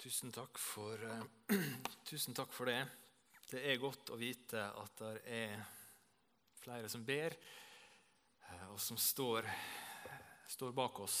Tusen 0.00 0.30
takk, 0.32 0.56
for, 0.56 0.96
uh, 0.96 1.56
tusen 2.08 2.32
takk 2.32 2.54
for 2.56 2.70
det. 2.70 2.78
Det 3.50 3.60
er 3.68 3.82
godt 3.82 4.08
å 4.14 4.16
vite 4.16 4.62
at 4.80 5.02
det 5.02 5.10
er 5.28 5.58
flere 6.62 6.88
som 6.88 7.02
ber, 7.04 7.36
uh, 8.46 8.70
og 8.70 8.78
som 8.80 8.96
står, 8.96 9.44
står, 10.54 10.72
bak 10.72 11.02
oss 11.04 11.18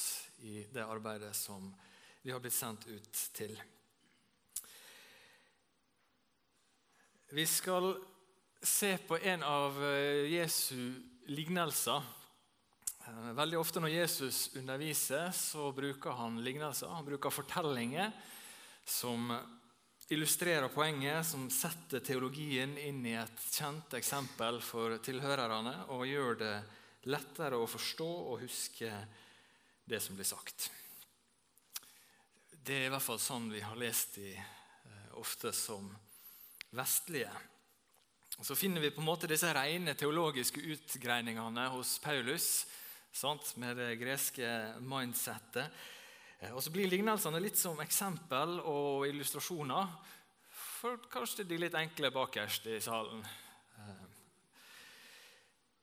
i 0.48 0.62
det 0.72 0.80
arbeidet 0.80 1.34
som 1.36 1.68
vi 2.22 2.32
har 2.32 2.40
blitt 2.40 2.56
sendt 2.56 2.88
ut 2.88 3.22
til. 3.36 3.52
Vi 7.36 7.46
skal 7.52 7.92
se 8.64 8.94
på 9.04 9.20
en 9.20 9.44
av 9.44 9.76
eh, 9.92 10.24
Jesu 10.38 10.96
lignelser. 11.28 12.00
Veldig 13.36 13.60
ofte 13.60 13.84
når 13.84 13.98
Jesus 13.98 14.42
underviser, 14.56 15.28
så 15.36 15.68
bruker 15.68 16.16
han 16.16 16.40
lignelser. 16.40 16.88
Han 16.96 17.04
bruker 17.04 17.40
fortellinger 17.42 18.12
som 18.90 19.30
illustrerer 20.10 20.68
poenget, 20.74 21.26
som 21.26 21.46
setter 21.50 22.02
teologien 22.02 22.72
inn 22.82 23.04
i 23.06 23.14
et 23.14 23.44
kjent 23.54 23.94
eksempel 23.94 24.58
for 24.64 24.96
tilhørerne 25.04 25.76
og 25.94 26.08
gjør 26.08 26.40
det 26.40 26.54
lettere 27.10 27.60
å 27.60 27.68
forstå 27.70 28.08
og 28.32 28.42
huske 28.42 28.90
det 29.86 30.00
som 30.02 30.18
blir 30.18 30.26
sagt. 30.26 30.66
Det 32.50 32.76
er 32.76 32.88
i 32.88 32.92
hvert 32.92 33.06
fall 33.06 33.22
sånn 33.22 33.46
vi 33.54 33.62
har 33.64 33.78
lest 33.78 34.18
de 34.18 34.34
eh, 34.34 35.06
ofte 35.22 35.54
som 35.56 35.86
vestlige. 36.76 37.30
Så 38.40 38.56
finner 38.56 38.82
vi 38.82 38.90
på 38.90 39.02
en 39.02 39.08
måte 39.08 39.30
disse 39.30 39.48
rene 39.54 39.94
teologiske 39.98 40.60
utgreiningene 40.74 41.66
hos 41.74 41.98
Paulus 42.02 42.66
sant? 43.12 43.54
med 43.56 43.76
det 43.78 43.94
greske 44.00 44.50
mindsettet. 44.82 45.70
Eh, 46.40 46.52
og 46.54 46.62
Så 46.62 46.72
blir 46.72 46.88
lignelsene 46.88 47.40
litt 47.42 47.58
som 47.60 47.80
eksempel 47.84 48.60
og 48.64 49.06
illustrasjoner. 49.10 49.92
For 50.80 51.00
kanskje 51.12 51.44
de 51.44 51.58
litt 51.60 51.76
enkle 51.76 52.12
bakerst 52.14 52.70
i 52.72 52.78
salen. 52.80 53.20
Eh, 53.76 54.06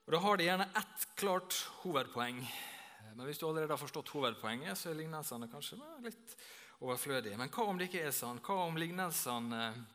og 0.07 0.13
Da 0.13 0.21
har 0.23 0.37
de 0.37 0.47
gjerne 0.47 0.69
ett 0.75 1.07
klart 1.15 1.53
hovedpoeng. 1.83 2.41
Eh, 2.41 3.13
men 3.13 3.25
hvis 3.25 3.37
du 3.37 3.47
allerede 3.47 3.73
har 3.73 3.83
forstått 3.83 4.09
hovedpoenget, 4.09 4.77
så 4.77 4.89
er 4.89 5.01
lignelsene 5.01 5.51
kanskje 5.51 5.77
litt 6.01 6.37
overflødige. 6.81 7.37
Men 7.37 7.49
hva 7.49 7.67
om 7.67 7.77
det 7.77 7.89
ikke 7.89 8.07
er 8.07 8.11
sånn? 8.11 8.41
Hva 8.41 8.65
om 8.65 8.77
lignelsene 8.77 9.85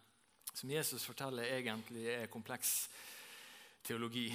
som 0.52 0.70
Jesus 0.70 1.04
forteller, 1.04 1.44
egentlig 1.44 2.06
er 2.06 2.26
kompleks 2.26 2.88
teologi? 3.82 4.28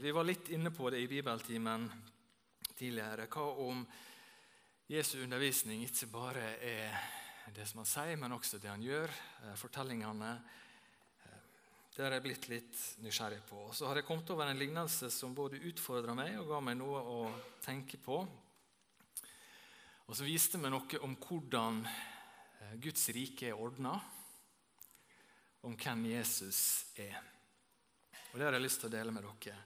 Vi 0.00 0.10
var 0.12 0.24
litt 0.24 0.48
inne 0.48 0.70
på 0.70 0.90
det 0.90 1.00
i 1.00 1.08
bibeltimen 1.08 1.88
tidligere. 2.76 3.26
Hva 3.26 3.48
om 3.64 3.86
Jesu 4.88 5.18
undervisning 5.20 5.82
ikke 5.84 6.06
bare 6.08 6.44
er 6.64 6.94
det 7.52 7.66
som 7.68 7.82
han 7.82 7.88
sier, 7.90 8.14
men 8.16 8.32
også 8.32 8.56
det 8.56 8.70
han 8.70 8.80
gjør. 8.80 9.12
Eh, 9.44 9.56
fortellingene. 9.60 10.30
Eh, 11.26 11.42
det 11.92 12.06
har 12.06 12.16
jeg 12.16 12.24
blitt 12.24 12.48
litt 12.48 12.78
nysgjerrig 13.04 13.42
på. 13.50 13.66
Så 13.76 13.84
har 13.84 14.00
jeg 14.00 14.06
kommet 14.08 14.32
over 14.32 14.48
en 14.48 14.56
lignelse 14.56 15.10
som 15.12 15.36
både 15.36 15.60
utfordra 15.68 16.16
meg 16.16 16.38
og 16.40 16.48
ga 16.54 16.62
meg 16.64 16.80
noe 16.80 17.04
å 17.04 17.18
tenke 17.60 18.00
på. 18.00 18.22
Og 20.08 20.16
som 20.16 20.24
viste 20.24 20.56
meg 20.56 20.72
noe 20.72 21.04
om 21.04 21.20
hvordan 21.20 21.84
eh, 21.84 22.74
Guds 22.80 23.10
rike 23.12 23.52
er 23.52 23.60
ordna, 23.60 23.92
om 25.68 25.76
hvem 25.76 26.08
Jesus 26.14 26.94
er. 26.96 27.20
Og 28.32 28.40
Det 28.40 28.48
har 28.48 28.56
jeg 28.56 28.70
lyst 28.70 28.80
til 28.80 28.88
å 28.88 28.96
dele 28.96 29.12
med 29.12 29.28
dere 29.28 29.64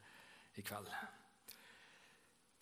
i 0.58 0.66
kveld. 0.66 0.90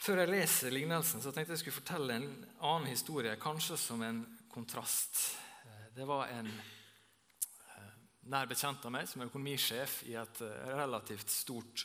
Før 0.01 0.23
jeg 0.23 0.31
leser 0.33 0.73
lignelsen, 0.73 1.21
så 1.21 1.29
tenkte 1.29 1.53
jeg 1.53 1.61
skulle 1.61 1.77
fortelle 1.77 2.15
en 2.17 2.29
annen 2.65 2.89
historie, 2.89 3.35
kanskje 3.37 3.77
som 3.77 4.01
en 4.01 4.23
kontrast. 4.49 5.19
Eh, 5.61 5.89
det 5.93 6.07
var 6.09 6.31
en 6.33 6.47
eh, 6.49 7.91
nær 8.33 8.49
bekjent 8.49 8.87
av 8.89 8.95
meg 8.95 9.11
som 9.11 9.21
er 9.21 9.29
økonomisjef 9.29 9.99
i 10.09 10.15
et 10.17 10.41
eh, 10.47 10.71
relativt 10.73 11.29
stort 11.29 11.85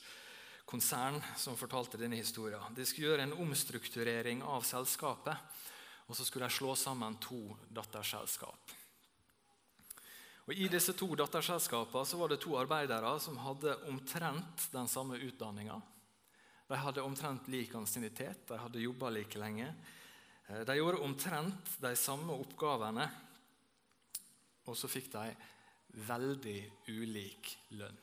konsern, 0.64 1.20
som 1.36 1.60
fortalte 1.60 2.00
denne 2.00 2.16
historien. 2.22 2.64
De 2.78 2.86
skulle 2.88 3.10
gjøre 3.10 3.26
en 3.28 3.36
omstrukturering 3.44 4.46
av 4.48 4.64
selskapet, 4.64 5.60
og 6.08 6.16
så 6.16 6.24
skulle 6.24 6.48
de 6.48 6.56
slå 6.56 6.72
sammen 6.80 7.18
to 7.20 7.42
datterselskap. 7.68 8.72
Og 10.46 10.56
I 10.56 10.70
disse 10.72 10.96
to 10.96 11.10
datterselskapene 11.20 12.22
var 12.22 12.32
det 12.32 12.40
to 12.46 12.56
arbeidere 12.62 13.12
som 13.20 13.44
hadde 13.44 13.76
omtrent 13.92 14.70
den 14.72 14.88
samme 14.88 15.20
utdanninga. 15.20 15.82
De 16.66 16.78
hadde 16.82 17.04
omtrent 17.06 17.48
lik 17.54 17.76
ansiennitet, 17.78 18.48
de 18.50 18.58
hadde 18.58 18.82
jobba 18.82 19.12
like 19.14 19.40
lenge. 19.40 19.68
Eh, 20.48 20.64
de 20.66 20.78
gjorde 20.80 21.04
omtrent 21.06 21.76
de 21.82 21.94
samme 21.98 22.34
oppgavene, 22.34 23.06
og 24.66 24.78
så 24.78 24.90
fikk 24.90 25.12
de 25.14 25.28
veldig 26.08 26.60
ulik 26.90 27.54
lønn. 27.78 28.02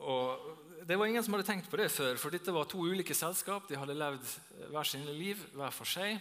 Og 0.00 0.56
Det 0.86 0.96
var 0.98 1.06
ingen 1.06 1.22
som 1.22 1.34
hadde 1.36 1.44
tenkt 1.44 1.68
på 1.70 1.76
det 1.76 1.90
før, 1.92 2.16
for 2.16 2.32
dette 2.32 2.52
var 2.52 2.64
to 2.64 2.80
ulike 2.80 3.14
selskap. 3.14 3.66
De 3.68 3.76
hadde 3.76 3.94
levd 3.94 4.30
hver 4.72 4.88
sine 4.88 5.12
liv 5.12 5.36
hver 5.52 5.74
for 5.76 5.84
seg. 5.84 6.16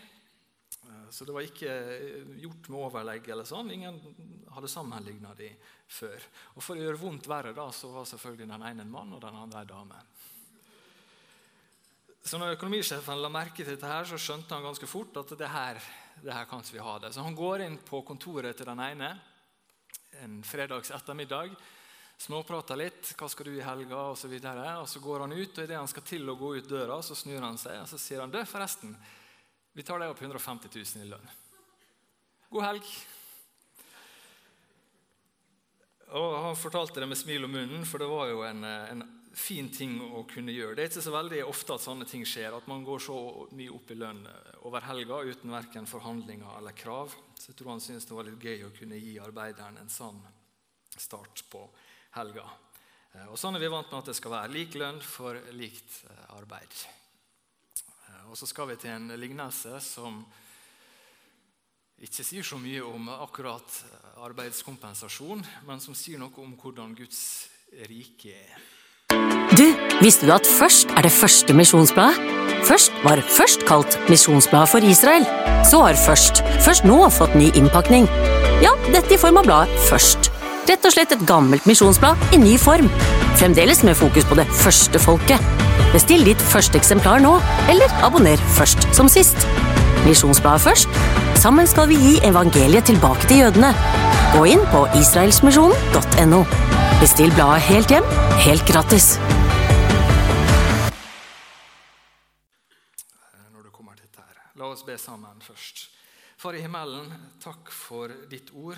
Eh, 0.84 1.10
så 1.10 1.26
det 1.26 1.36
var 1.36 1.46
ikke 1.46 1.70
eh, 1.70 2.34
gjort 2.44 2.70
med 2.70 2.80
overlegg. 2.80 3.30
eller 3.30 3.48
sånn. 3.48 3.72
Ingen 3.72 4.00
hadde 4.56 4.72
sammenligna 4.72 5.34
de 5.38 5.52
før. 5.88 6.28
Og 6.56 6.64
For 6.64 6.76
å 6.76 6.84
gjøre 6.84 7.02
vondt 7.02 7.30
verre 7.30 7.54
da, 7.58 7.70
så 7.76 7.92
var 7.94 8.08
selvfølgelig 8.10 8.50
den 8.50 8.68
ene 8.72 8.86
en 8.86 8.94
mann 8.94 9.14
og 9.14 9.24
den 9.24 9.40
andre 9.40 9.64
en 9.66 9.74
dame. 9.74 10.04
Så 12.24 12.38
når 12.38 12.58
økonomisjefen 12.58 13.22
la 13.24 13.32
merke 13.32 13.64
til 13.64 13.74
dette, 13.74 13.88
her, 13.88 14.06
så 14.06 14.20
skjønte 14.20 14.54
han 14.54 14.66
ganske 14.66 14.88
fort 14.90 15.16
at 15.22 15.32
det 15.40 15.50
her, 15.50 15.80
det 16.22 16.34
her 16.36 16.46
kan 16.50 16.62
vi 16.68 16.84
ha 16.84 16.98
det. 17.00 17.14
Så 17.16 17.24
han 17.26 17.38
går 17.38 17.64
inn 17.66 17.80
på 17.88 18.04
kontoret 18.06 18.58
til 18.58 18.68
den 18.70 18.82
ene 18.84 19.14
en 20.20 20.42
fredags 20.44 20.92
ettermiddag. 20.92 21.56
Småprater 22.20 22.76
litt. 22.76 23.14
'Hva 23.16 23.30
skal 23.30 23.46
du 23.46 23.54
i 23.56 23.64
helga?' 23.64 24.12
Og 24.12 24.18
så, 24.18 24.28
videre. 24.28 24.78
og 24.78 24.90
så 24.90 25.00
går 25.00 25.22
han 25.22 25.32
ut, 25.32 25.58
og 25.58 25.64
idet 25.64 25.78
han 25.78 25.88
skal 25.88 26.04
til 26.04 26.30
å 26.30 26.36
gå 26.36 26.58
ut 26.58 26.68
døra, 26.68 27.02
så 27.02 27.16
snur 27.16 27.42
han 27.42 27.58
seg 27.58 27.80
og 27.80 27.88
så 27.88 27.98
sier 27.98 28.20
han, 28.20 28.32
'Du, 28.32 28.44
forresten, 28.46 28.98
vi 29.74 29.86
tar 29.86 30.02
deg 30.02 30.12
opp 30.12 30.22
150 30.22 30.72
000 30.74 31.06
i 31.06 31.10
lønn. 31.10 31.32
God 32.50 32.66
helg. 32.66 32.92
Og 36.18 36.36
Han 36.44 36.58
fortalte 36.58 37.02
det 37.02 37.10
med 37.10 37.20
smil 37.20 37.46
om 37.46 37.54
munnen, 37.54 37.86
for 37.86 38.02
det 38.02 38.10
var 38.10 38.30
jo 38.32 38.44
en, 38.48 38.64
en, 38.66 39.04
fin 39.40 39.68
ting 39.70 40.00
å 40.02 40.24
kunne 40.28 40.52
gjøre. 40.52 40.74
Det 40.76 40.82
er 40.84 40.90
ikke 40.90 41.04
så 41.06 41.14
veldig 41.14 41.44
ofte 41.46 41.76
at 41.76 41.84
sånne 41.84 42.08
ting 42.10 42.24
skjer, 42.28 42.56
at 42.58 42.66
man 42.68 42.82
går 42.84 43.04
så 43.06 43.18
mye 43.56 43.72
opp 43.72 43.92
i 43.94 43.96
lønn 43.96 44.24
over 44.66 44.84
helga 44.90 45.20
uten 45.22 45.54
verken 45.54 45.86
forhandlinger 45.88 46.58
eller 46.58 46.74
krav. 46.76 47.14
Så 47.38 47.52
jeg 47.52 47.60
tror 47.60 47.76
han 47.76 47.84
syntes 47.84 48.10
det 48.10 48.18
var 48.18 48.26
litt 48.28 48.42
gøy 48.42 48.66
å 48.66 48.74
kunne 48.76 48.98
gi 48.98 49.14
arbeideren 49.22 49.78
en 49.80 49.94
sånn 49.94 50.18
start 50.98 51.46
på 51.54 51.62
helga. 52.18 52.48
Og 53.30 53.38
Sånn 53.40 53.58
er 53.58 53.64
vi 53.64 53.72
vant 53.72 53.90
med 53.94 54.02
at 54.02 54.12
det 54.12 54.18
skal 54.18 54.34
være 54.34 54.54
lik 54.54 54.76
lønn 54.82 55.00
for 55.06 55.38
likt 55.58 56.02
eh, 56.10 56.26
arbeid. 56.36 56.74
Og 58.30 58.38
så 58.38 58.46
skal 58.46 58.70
vi 58.70 58.78
til 58.78 58.94
en 58.94 59.10
lignelse 59.18 59.80
som 59.82 60.22
ikke 62.00 62.24
sier 62.24 62.46
så 62.46 62.60
mye 62.62 62.84
om 62.86 63.10
akkurat 63.12 63.80
arbeidskompensasjon, 64.22 65.42
men 65.68 65.82
som 65.82 65.98
sier 65.98 66.22
noe 66.22 66.32
om 66.44 66.54
hvordan 66.62 66.94
Guds 66.96 67.50
rike 67.90 68.36
er. 68.38 68.62
Du, 69.58 69.66
visste 70.00 70.30
du 70.30 70.34
at 70.36 70.46
Først 70.46 70.94
er 70.94 71.08
det 71.08 71.12
første 71.12 71.58
misjonsbladet? 71.58 72.38
Først 72.70 72.94
var 73.04 73.24
Først 73.34 73.66
kalt 73.68 73.98
Misjonsbladet 74.12 74.70
for 74.70 74.86
Israel. 74.86 75.26
Så 75.66 75.82
har 75.82 75.98
Først 75.98 76.44
først 76.62 76.86
nå 76.86 77.02
fått 77.10 77.36
ny 77.40 77.50
innpakning. 77.58 78.06
Ja, 78.62 78.78
dette 78.94 79.16
i 79.16 79.22
form 79.22 79.42
av 79.42 79.50
bladet 79.50 79.88
Først. 79.90 80.29
Rett 80.70 80.86
og 80.86 80.94
slett 80.94 81.14
et 81.16 81.22
gammelt 81.26 81.66
misjonsblad 81.66 82.20
i 82.36 82.38
ny 82.38 82.52
form. 82.62 82.92
Fremdeles 83.40 83.80
med 83.88 83.96
fokus 83.98 84.28
på 84.30 84.36
det 84.38 84.44
første 84.54 85.00
folket. 85.02 85.42
Bestill 85.96 86.22
ditt 86.28 86.44
første 86.52 86.78
eksemplar 86.78 87.24
nå, 87.24 87.32
eller 87.74 87.96
abonner 88.06 88.38
først 88.54 88.86
som 88.94 89.10
sist. 89.10 89.48
Misjonsbladet 90.06 90.62
først. 90.68 91.00
Sammen 91.42 91.66
skal 91.72 91.90
vi 91.90 91.98
gi 91.98 92.14
evangeliet 92.30 92.86
tilbake 92.86 93.26
til 93.32 93.42
jødene. 93.42 93.74
Gå 94.36 94.44
inn 94.52 94.62
på 94.70 94.84
israelsmisjonen.no. 95.02 96.44
Bestill 97.02 97.34
bladet 97.34 97.66
helt 97.72 97.98
hjem, 97.98 98.14
helt 98.46 98.70
gratis. 98.70 99.16
Når 103.50 103.66
du 103.66 103.74
kommer 103.74 103.98
dit 103.98 104.22
her. 104.22 104.38
La 104.54 104.70
oss 104.70 104.86
be 104.86 105.02
sammen 105.02 105.42
først. 105.42 105.88
Far 106.38 106.54
i 106.54 106.62
himmelen, 106.62 107.10
takk 107.42 107.74
for 107.74 108.14
ditt 108.30 108.54
ord. 108.54 108.78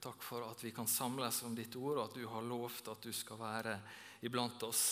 Takk 0.00 0.22
for 0.22 0.44
at 0.50 0.64
vi 0.64 0.70
kan 0.70 0.86
samles 0.86 1.42
om 1.42 1.54
ditt 1.56 1.76
ord, 1.76 1.96
og 1.96 2.04
at 2.04 2.14
du 2.14 2.26
har 2.30 2.44
lovt 2.44 2.88
at 2.92 3.02
du 3.02 3.12
skal 3.12 3.40
være 3.40 3.78
iblant 4.26 4.62
oss. 4.66 4.84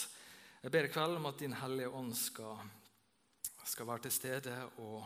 Jeg 0.63 0.73
ber 0.73 0.89
i 0.89 0.93
kveld 0.93 1.19
om 1.19 1.29
at 1.29 1.39
Din 1.39 1.57
Hellige 1.61 1.91
Ånd 1.93 2.15
skal, 2.17 2.61
skal 3.69 3.87
være 3.87 4.07
til 4.07 4.15
stede 4.17 4.57
og 4.81 5.05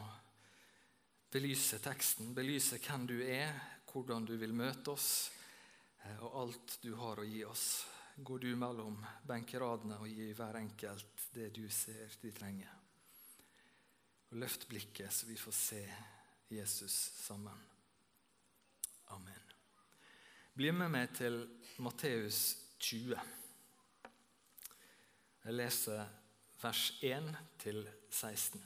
belyse 1.33 1.81
teksten, 1.83 2.33
belyse 2.35 2.79
hvem 2.79 3.07
du 3.11 3.17
er, 3.25 3.53
hvordan 3.93 4.27
du 4.29 4.37
vil 4.39 4.55
møte 4.55 4.95
oss, 4.95 5.31
eh, 6.05 6.19
og 6.23 6.41
alt 6.43 6.79
du 6.83 6.93
har 6.97 7.21
å 7.21 7.27
gi 7.27 7.43
oss. 7.45 7.69
Går 8.17 8.45
du 8.45 8.53
mellom 8.59 8.99
benkeradene 9.27 10.01
og 10.03 10.09
gir 10.11 10.35
hver 10.39 10.59
enkelt 10.59 11.29
det 11.35 11.53
du 11.55 11.67
ser 11.71 12.17
de 12.23 12.33
trenger. 12.35 12.71
Og 14.31 14.39
Løft 14.43 14.69
blikket, 14.69 15.13
så 15.13 15.27
vi 15.27 15.37
får 15.39 15.59
se 15.59 15.83
Jesus 16.49 16.97
sammen. 17.23 17.78
Bli 20.59 20.73
med 20.75 20.91
meg 20.91 21.13
til 21.15 21.37
Matteus 21.87 22.57
20. 22.83 23.13
Jeg 25.45 25.55
leser 25.55 26.03
vers 26.59 26.83
1 26.99 27.29
til 27.63 27.79
16. 28.11 28.59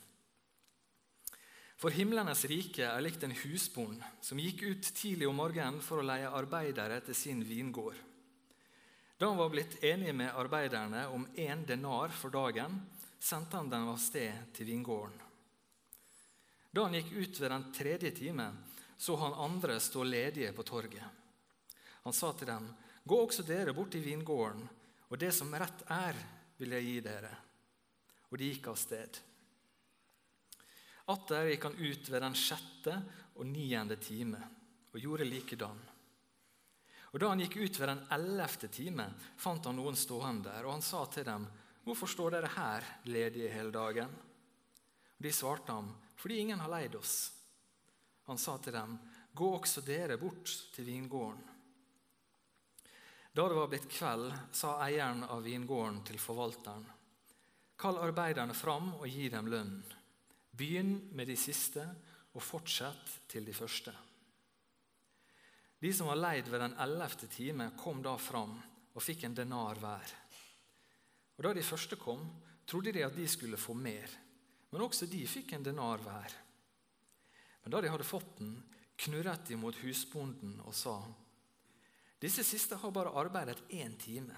For 1.77 1.93
himlenes 1.93 2.41
rike 2.49 2.87
er 2.87 3.05
likt 3.05 3.27
en 3.27 3.37
husbond 3.43 4.01
som 4.25 4.41
gikk 4.41 4.65
ut 4.71 4.89
tidlig 4.89 5.29
om 5.29 5.37
morgenen 5.37 5.77
for 5.85 6.01
å 6.01 6.07
leie 6.09 6.33
arbeidere 6.33 6.97
til 7.05 7.19
sin 7.21 7.45
vingård. 7.45 8.01
Da 9.13 9.29
han 9.29 9.37
var 9.37 9.53
blitt 9.53 9.77
enig 9.85 10.17
med 10.17 10.33
arbeiderne 10.33 11.05
om 11.13 11.29
én 11.37 11.61
denar 11.61 12.09
for 12.09 12.33
dagen, 12.33 12.81
sendte 13.21 13.61
han 13.61 13.69
dem 13.69 13.91
av 13.93 14.01
sted 14.01 14.49
til 14.57 14.73
vingården. 14.73 15.19
Da 16.73 16.89
han 16.89 16.97
gikk 16.97 17.19
ut 17.19 17.43
ved 17.43 17.51
den 17.53 17.73
tredje 17.83 18.17
time, 18.17 18.49
så 18.97 19.21
han 19.27 19.43
andre 19.45 19.77
stå 19.77 20.09
ledige 20.09 20.57
på 20.57 20.65
torget. 20.65 21.19
Han 22.03 22.15
sa 22.15 22.33
til 22.33 22.49
dem, 22.49 22.67
Gå 23.03 23.17
også 23.19 23.43
dere 23.43 23.73
bort 23.75 23.91
til 23.91 24.03
vingården, 24.05 24.63
og 25.11 25.19
det 25.19 25.33
som 25.35 25.51
rett 25.59 25.83
er, 25.91 26.15
vil 26.57 26.75
jeg 26.77 26.85
gi 26.87 26.99
dere. 27.03 27.31
Og 28.31 28.39
de 28.39 28.47
gikk 28.47 28.69
av 28.71 28.77
sted. 28.79 29.19
Atter 31.11 31.49
gikk 31.51 31.67
han 31.67 31.75
ut 31.79 32.09
ved 32.09 32.23
den 32.23 32.37
sjette 32.39 32.95
og 33.35 33.47
niende 33.49 33.97
time 33.99 34.39
og 34.93 35.01
gjorde 35.01 35.27
likedan. 35.27 35.81
Og 37.13 37.19
Da 37.21 37.29
han 37.29 37.43
gikk 37.43 37.59
ut 37.59 37.79
ved 37.79 37.91
den 37.91 38.05
ellevte 38.15 38.69
time, 38.73 39.05
fant 39.37 39.67
han 39.67 39.75
noen 39.77 39.97
stående 39.99 40.49
der, 40.49 40.65
og 40.65 40.77
han 40.77 40.85
sa 40.85 41.05
til 41.05 41.27
dem, 41.27 41.47
Hvorfor 41.83 42.07
står 42.07 42.31
dere 42.31 42.49
her 42.55 42.85
ledige 43.11 43.51
hele 43.51 43.71
dagen? 43.71 44.09
Og 45.19 45.21
De 45.21 45.31
svarte 45.31 45.71
ham, 45.71 45.91
Fordi 46.15 46.39
ingen 46.39 46.59
har 46.59 46.71
leid 46.71 46.95
oss. 46.95 47.33
Han 48.25 48.37
sa 48.37 48.57
til 48.57 48.73
dem, 48.73 48.97
Gå 49.35 49.49
også 49.59 49.81
dere 49.81 50.17
bort 50.17 50.47
til 50.73 50.85
vingården. 50.85 51.52
Da 53.33 53.47
det 53.49 53.57
var 53.57 53.67
blitt 53.67 53.89
kveld, 53.89 54.33
sa 54.53 54.75
eieren 54.85 55.23
av 55.25 55.41
vingården 55.43 56.03
til 56.05 56.19
forvalteren, 56.21 56.85
Kall 57.83 57.97
arbeiderne 57.99 58.53
fram 58.55 58.93
og 58.99 59.07
gi 59.09 59.25
dem 59.33 59.49
lønn. 59.51 59.79
Begynn 60.53 60.93
med 61.17 61.27
de 61.27 61.35
siste, 61.35 61.83
og 62.33 62.41
fortsett 62.41 63.17
til 63.29 63.45
de 63.45 63.53
første. 63.53 63.91
De 65.83 65.91
som 65.93 66.07
var 66.07 66.21
leid 66.21 66.47
ved 66.49 66.61
den 66.63 66.77
ellevte 66.85 67.27
time, 67.27 67.71
kom 67.77 67.99
da 68.05 68.13
fram 68.17 68.53
og 68.93 69.03
fikk 69.03 69.25
en 69.27 69.35
denar 69.35 69.81
hver. 69.81 70.13
Og 71.37 71.43
Da 71.43 71.53
de 71.53 71.65
første 71.65 71.97
kom, 71.97 72.23
trodde 72.65 72.93
de 72.93 73.03
at 73.03 73.15
de 73.15 73.27
skulle 73.27 73.57
få 73.57 73.73
mer, 73.73 74.09
men 74.71 74.81
også 74.81 75.05
de 75.05 75.25
fikk 75.27 75.53
en 75.53 75.65
denar 75.65 75.97
hver. 75.97 76.37
Men 77.63 77.71
da 77.71 77.81
de 77.81 77.89
hadde 77.89 78.07
fått 78.07 78.37
den, 78.37 78.63
knurret 78.95 79.45
de 79.47 79.57
mot 79.57 79.75
husbonden 79.75 80.61
og 80.63 80.73
sa:" 80.73 81.01
Disse 82.23 82.43
siste 82.47 82.77
har 82.79 82.91
bare 82.95 83.11
arbeidet 83.19 83.65
én 83.75 83.97
time, 83.99 84.35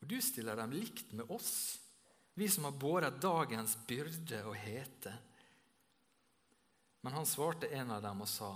og 0.00 0.08
du 0.10 0.18
stiller 0.20 0.58
dem 0.58 0.74
likt 0.76 1.14
med 1.16 1.30
oss, 1.32 1.78
vi 2.36 2.48
som 2.52 2.66
har 2.68 2.74
båret 2.76 3.16
dagens 3.22 3.78
byrde 3.88 4.42
og 4.44 4.56
hete. 4.60 5.14
Men 7.00 7.16
han 7.16 7.28
svarte 7.28 7.70
en 7.72 7.94
av 7.94 8.02
dem 8.04 8.20
og 8.20 8.28
sa, 8.28 8.50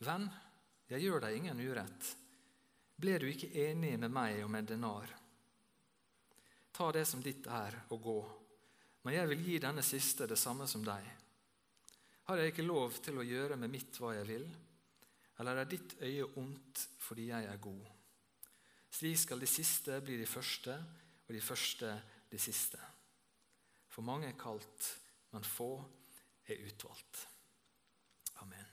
Venn, 0.00 0.24
jeg 0.88 1.04
gjør 1.04 1.26
deg 1.26 1.36
ingen 1.36 1.60
urett. 1.60 2.08
Ble 2.96 3.18
du 3.20 3.28
ikke 3.28 3.52
enig 3.66 3.92
med 4.00 4.16
meg 4.16 4.40
om 4.46 4.56
en 4.56 4.72
denar? 4.72 5.12
Ta 6.72 6.88
det 6.96 7.04
som 7.04 7.20
ditt 7.20 7.44
er, 7.52 7.82
og 7.92 8.00
gå. 8.00 8.18
Men 9.04 9.18
jeg 9.18 9.28
vil 9.34 9.44
gi 9.44 9.60
denne 9.60 9.84
siste 9.84 10.24
det 10.30 10.40
samme 10.40 10.64
som 10.64 10.80
deg. 10.88 11.04
Har 12.32 12.40
jeg 12.40 12.54
ikke 12.54 12.64
lov 12.64 12.96
til 13.04 13.20
å 13.20 13.28
gjøre 13.28 13.60
med 13.60 13.76
mitt 13.76 14.00
hva 14.00 14.16
jeg 14.16 14.28
vil? 14.32 14.48
Eller 15.40 15.56
er 15.56 15.68
ditt 15.68 15.96
øye 16.04 16.26
ondt 16.36 16.82
fordi 17.00 17.30
jeg 17.30 17.48
er 17.48 17.62
god? 17.64 17.86
Slik 18.92 19.18
skal 19.22 19.40
de 19.40 19.48
siste 19.48 20.00
bli 20.04 20.18
de 20.20 20.26
første, 20.28 20.74
og 21.28 21.34
de 21.34 21.40
første 21.40 21.92
de 22.30 22.38
siste. 22.38 22.78
For 23.88 24.04
mange 24.04 24.28
er 24.28 24.38
kalt, 24.38 24.88
men 25.32 25.46
få 25.46 25.70
er 26.44 26.60
utvalgt. 26.66 27.22
Amen. 28.42 28.68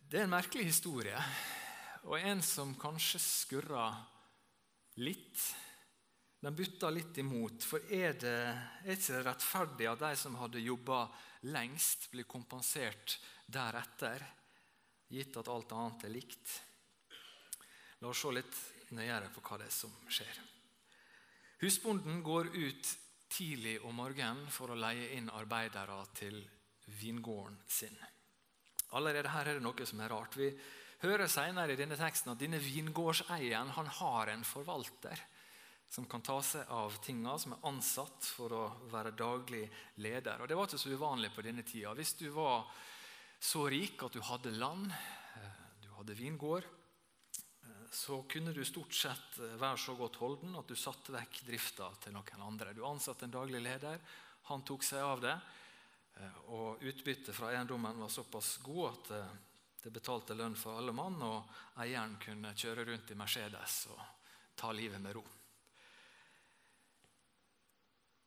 Det 0.00 0.20
er 0.20 0.26
en 0.26 0.34
merkelig 0.34 0.66
historie, 0.70 1.20
og 2.06 2.18
en 2.18 2.42
som 2.42 2.74
kanskje 2.78 3.20
skurrer 3.22 3.96
litt. 5.02 5.46
Den 6.42 6.54
butter 6.56 6.94
litt 6.94 7.18
imot. 7.18 7.64
For 7.66 7.86
er 7.90 8.14
det 8.18 8.34
er 8.34 8.92
ikke 8.94 9.22
rettferdig 9.26 9.88
at 9.90 10.04
de 10.04 10.12
som 10.18 10.36
hadde 10.40 10.62
jobba 10.62 11.04
lengst, 11.50 12.10
blir 12.12 12.28
kompensert 12.28 13.18
deretter, 13.46 14.24
gitt 15.08 15.36
at 15.38 15.48
alt 15.48 15.72
annet 15.72 16.06
er 16.06 16.14
likt? 16.14 16.54
La 18.02 18.10
oss 18.10 18.20
se 18.20 18.32
litt 18.34 18.58
nøyere 18.96 19.30
på 19.34 19.42
hva 19.42 19.58
det 19.60 19.70
er 19.70 19.74
som 19.74 19.92
skjer. 20.10 20.40
Husbonden 21.62 22.20
går 22.26 22.50
ut 22.52 22.90
tidlig 23.32 23.78
om 23.86 23.96
morgenen 23.96 24.44
for 24.52 24.70
å 24.70 24.78
leie 24.78 25.14
inn 25.16 25.30
arbeidere 25.32 26.02
til 26.14 26.42
vingården 27.00 27.56
sin. 27.66 27.96
Allerede 28.94 29.32
her 29.32 29.48
er 29.48 29.58
det 29.58 29.64
noe 29.64 29.86
som 29.88 30.02
er 30.04 30.12
rart. 30.12 30.36
Vi 30.38 30.50
hører 31.02 31.30
senere 31.30 31.74
i 31.74 31.78
denne 31.78 31.98
teksten 31.98 32.34
at 32.34 32.40
denne 32.40 32.60
vingårdseieren 32.62 33.72
han 33.74 33.88
har 33.98 34.30
en 34.32 34.44
forvalter 34.46 35.24
som 35.90 36.06
kan 36.10 36.22
ta 36.22 36.40
seg 36.42 36.70
av 36.74 36.98
tingene, 37.02 37.38
som 37.38 37.54
er 37.54 37.66
ansatt 37.70 38.26
for 38.36 38.52
å 38.52 38.64
være 38.90 39.14
daglig 39.16 39.64
leder. 40.02 40.42
Og 40.42 40.48
Det 40.48 40.58
var 40.58 40.68
ikke 40.68 40.82
så 40.82 40.92
uvanlig 40.92 41.30
på 41.34 41.44
denne 41.46 41.62
tida. 41.66 41.94
Hvis 41.94 42.16
du 42.18 42.28
var 42.34 42.66
så 43.38 43.66
rik 43.70 44.02
at 44.02 44.16
du 44.16 44.20
hadde 44.24 44.54
land, 44.56 44.90
eh, 44.90 45.60
du 45.82 45.88
hadde 45.96 46.16
vingård, 46.18 46.64
eh, 46.64 47.84
så 47.92 48.22
kunne 48.28 48.52
du 48.52 48.64
stort 48.64 48.94
sett 48.94 49.38
eh, 49.38 49.56
være 49.60 49.78
så 49.78 49.94
godt 49.98 50.20
holden 50.22 50.56
at 50.56 50.68
du 50.68 50.76
satte 50.76 51.14
vekk 51.14 51.42
drifta 51.46 51.90
til 52.02 52.16
noen 52.16 52.46
andre. 52.48 52.74
Du 52.74 52.84
ansatte 52.86 53.26
en 53.28 53.36
daglig 53.36 53.62
leder, 53.62 54.00
han 54.50 54.64
tok 54.64 54.84
seg 54.86 55.02
av 55.02 55.20
det. 55.20 55.36
Og 56.48 56.80
Utbyttet 56.80 57.34
fra 57.36 57.50
eiendommen 57.52 57.98
var 58.00 58.08
såpass 58.08 58.54
god 58.64 58.86
at 58.88 59.10
det 59.82 59.90
betalte 59.92 60.32
lønn 60.38 60.54
for 60.56 60.78
alle 60.78 60.94
mann, 60.96 61.18
og 61.20 61.50
eieren 61.82 62.14
kunne 62.22 62.54
kjøre 62.56 62.86
rundt 62.88 63.10
i 63.12 63.18
Mercedes 63.18 63.74
og 63.92 64.00
ta 64.56 64.70
livet 64.72 65.02
med 65.02 65.18
ro. 65.18 65.24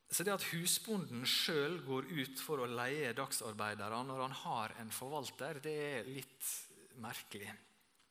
Så 0.09 0.25
det 0.25 0.33
at 0.33 0.47
husbonden 0.49 1.21
sjøl 1.29 1.77
går 1.85 2.07
ut 2.09 2.41
for 2.41 2.63
å 2.63 2.69
leie 2.69 3.13
dagsarbeidere 3.17 3.99
når 4.07 4.23
han 4.25 4.37
har 4.41 4.73
en 4.81 4.89
forvalter, 4.93 5.61
det 5.61 5.75
er 5.99 6.09
litt 6.09 6.53
merkelig. 7.01 7.51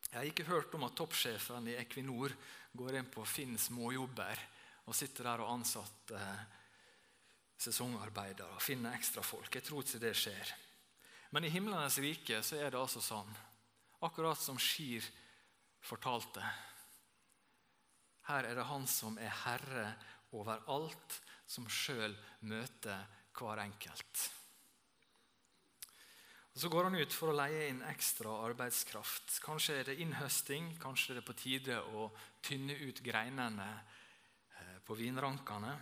Jeg 0.09 0.17
har 0.17 0.28
ikke 0.31 0.47
hørt 0.49 0.76
om 0.78 0.87
at 0.87 0.95
toppsjefen 0.97 1.67
i 1.69 1.76
Equinor 1.81 2.33
går 2.78 3.00
inn 3.00 3.11
på 3.12 3.26
Finn 3.28 3.59
småjobber 3.61 4.40
og 4.88 4.97
sitter 4.97 5.26
der 5.28 5.43
og 5.45 5.50
ansetter 5.59 6.47
sesongarbeidere, 7.59 8.55
og 8.55 8.87
ekstra 8.95 9.23
folk. 9.26 9.50
Jeg 9.52 9.67
tror 9.67 9.83
ikke 9.83 10.00
det 10.00 10.14
skjer. 10.17 10.55
Men 11.35 11.45
i 11.45 11.52
himlenes 11.52 11.99
rike 12.00 12.40
så 12.47 12.57
er 12.57 12.71
det 12.73 12.81
altså 12.81 13.02
sånn, 13.05 13.28
akkurat 14.07 14.40
som 14.40 14.57
Skir 14.62 15.05
fortalte. 15.85 16.45
Her 18.31 18.47
er 18.47 18.57
det 18.57 18.69
han 18.71 18.87
som 18.88 19.19
er 19.21 19.35
herre 19.43 19.90
over 20.37 20.62
alt, 20.71 21.19
som 21.49 21.69
sjøl 21.73 22.14
møter 22.47 23.07
hver 23.38 23.62
enkelt. 23.64 24.25
Og 26.59 26.62
Så 26.62 26.69
går 26.69 26.88
han 26.88 26.99
ut 26.99 27.14
for 27.14 27.31
å 27.31 27.37
leie 27.38 27.69
inn 27.71 27.85
ekstra 27.87 28.33
arbeidskraft. 28.49 29.37
Kanskje 29.45 29.76
er 29.78 29.85
det 29.87 30.00
innhøsting, 30.02 30.73
kanskje 30.83 31.12
er 31.12 31.21
det 31.21 31.28
på 31.28 31.37
tide 31.38 31.76
å 31.95 32.09
tynne 32.43 32.75
ut 32.83 32.99
greinene 32.99 33.69
eh, 34.59 34.81
på 34.83 34.97
vinrankene. 34.99 35.76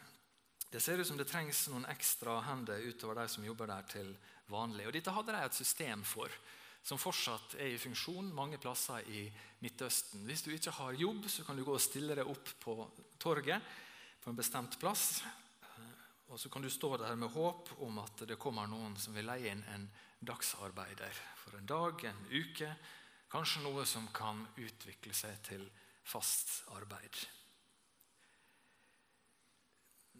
Det 0.68 0.82
ser 0.84 1.00
ut 1.00 1.08
som 1.08 1.16
det 1.16 1.28
trengs 1.30 1.62
noen 1.72 1.88
ekstra 1.88 2.42
hender 2.44 2.84
utover 2.84 3.22
de 3.22 3.24
som 3.32 3.46
jobber 3.46 3.70
der 3.72 3.88
til 3.88 4.12
vanlig. 4.52 4.84
Og 4.84 4.92
Dette 4.92 5.14
hadde 5.16 5.32
de 5.32 5.42
et 5.46 5.56
system 5.56 6.04
for, 6.04 6.28
som 6.84 7.00
fortsatt 7.00 7.56
er 7.56 7.72
i 7.72 7.80
funksjon 7.80 8.28
mange 8.36 8.60
plasser 8.60 9.06
i 9.08 9.24
Midtøsten. 9.64 10.26
Hvis 10.28 10.44
du 10.44 10.52
ikke 10.52 10.76
har 10.76 11.00
jobb, 11.00 11.24
så 11.32 11.46
kan 11.46 11.56
du 11.56 11.64
gå 11.64 11.72
og 11.72 11.82
stille 11.82 12.14
deg 12.18 12.28
opp 12.28 12.52
på 12.60 12.76
torget 13.16 13.64
på 14.20 14.28
en 14.28 14.36
bestemt 14.36 14.76
plass. 14.82 15.22
Og 16.26 16.40
så 16.40 16.50
kan 16.50 16.62
du 16.62 16.70
stå 16.70 16.96
der 16.98 17.14
med 17.16 17.30
håp 17.30 17.70
om 17.86 18.00
at 18.02 18.24
det 18.26 18.38
kommer 18.42 18.66
noen 18.66 18.96
som 18.98 19.14
vil 19.14 19.28
leie 19.28 19.52
inn 19.52 19.62
en 19.74 19.86
dagsarbeider 20.26 21.20
for 21.38 21.58
en 21.58 21.68
dag, 21.68 22.04
en 22.04 22.22
uke. 22.32 22.70
Kanskje 23.30 23.62
noe 23.62 23.86
som 23.86 24.08
kan 24.14 24.42
utvikle 24.58 25.14
seg 25.14 25.38
til 25.46 25.66
fast 26.06 26.64
arbeid. 26.74 27.14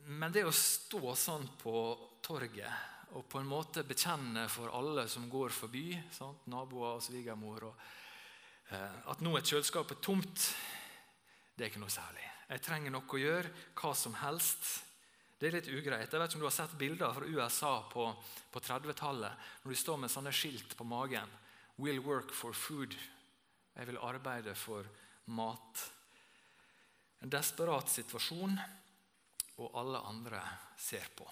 Men 0.06 0.30
det 0.34 0.44
å 0.46 0.54
stå 0.54 1.14
sånn 1.18 1.48
på 1.58 1.74
torget 2.22 2.94
og 3.16 3.26
på 3.30 3.40
en 3.40 3.48
måte 3.48 3.82
bekjenne 3.86 4.46
for 4.50 4.70
alle 4.76 5.06
som 5.10 5.28
går 5.30 5.54
forbi, 5.54 5.88
sant? 6.12 6.46
naboer 6.50 6.98
og 6.98 7.02
svigermor, 7.02 7.68
og, 7.70 7.84
eh, 8.70 8.98
at 9.10 9.22
nå 9.22 9.36
er 9.38 9.46
kjøleskapet 9.46 10.02
tomt, 10.02 10.48
det 11.56 11.64
er 11.64 11.70
ikke 11.70 11.82
noe 11.82 11.94
særlig. 11.94 12.26
Jeg 12.50 12.62
trenger 12.62 12.92
noe 12.92 13.06
å 13.08 13.22
gjøre, 13.22 13.52
hva 13.74 13.94
som 13.96 14.14
helst. 14.20 14.85
Det 15.38 15.48
er 15.48 15.58
litt 15.58 15.68
ugreit. 15.68 16.08
Jeg 16.08 16.20
vet 16.20 16.30
ikke 16.30 16.38
om 16.38 16.44
du 16.44 16.48
har 16.48 16.56
sett 16.56 16.78
bilder 16.80 17.12
fra 17.12 17.26
USA 17.28 17.72
på, 17.92 18.06
på 18.52 18.62
30-tallet, 18.64 19.48
når 19.62 19.74
de 19.74 19.80
står 19.80 19.98
med 20.00 20.12
sånne 20.12 20.32
skilt 20.32 20.76
på 20.76 20.86
magen. 20.88 21.28
'Will 21.76 22.00
work 22.00 22.32
for 22.32 22.56
food'. 22.56 22.96
Jeg 23.76 23.86
vil 23.86 24.00
arbeide 24.00 24.54
for 24.56 24.88
mat. 25.36 25.82
En 27.20 27.32
desperat 27.32 27.90
situasjon, 27.92 28.56
og 29.60 29.76
alle 29.76 30.00
andre 30.08 30.40
ser 30.80 31.04
på. 31.16 31.28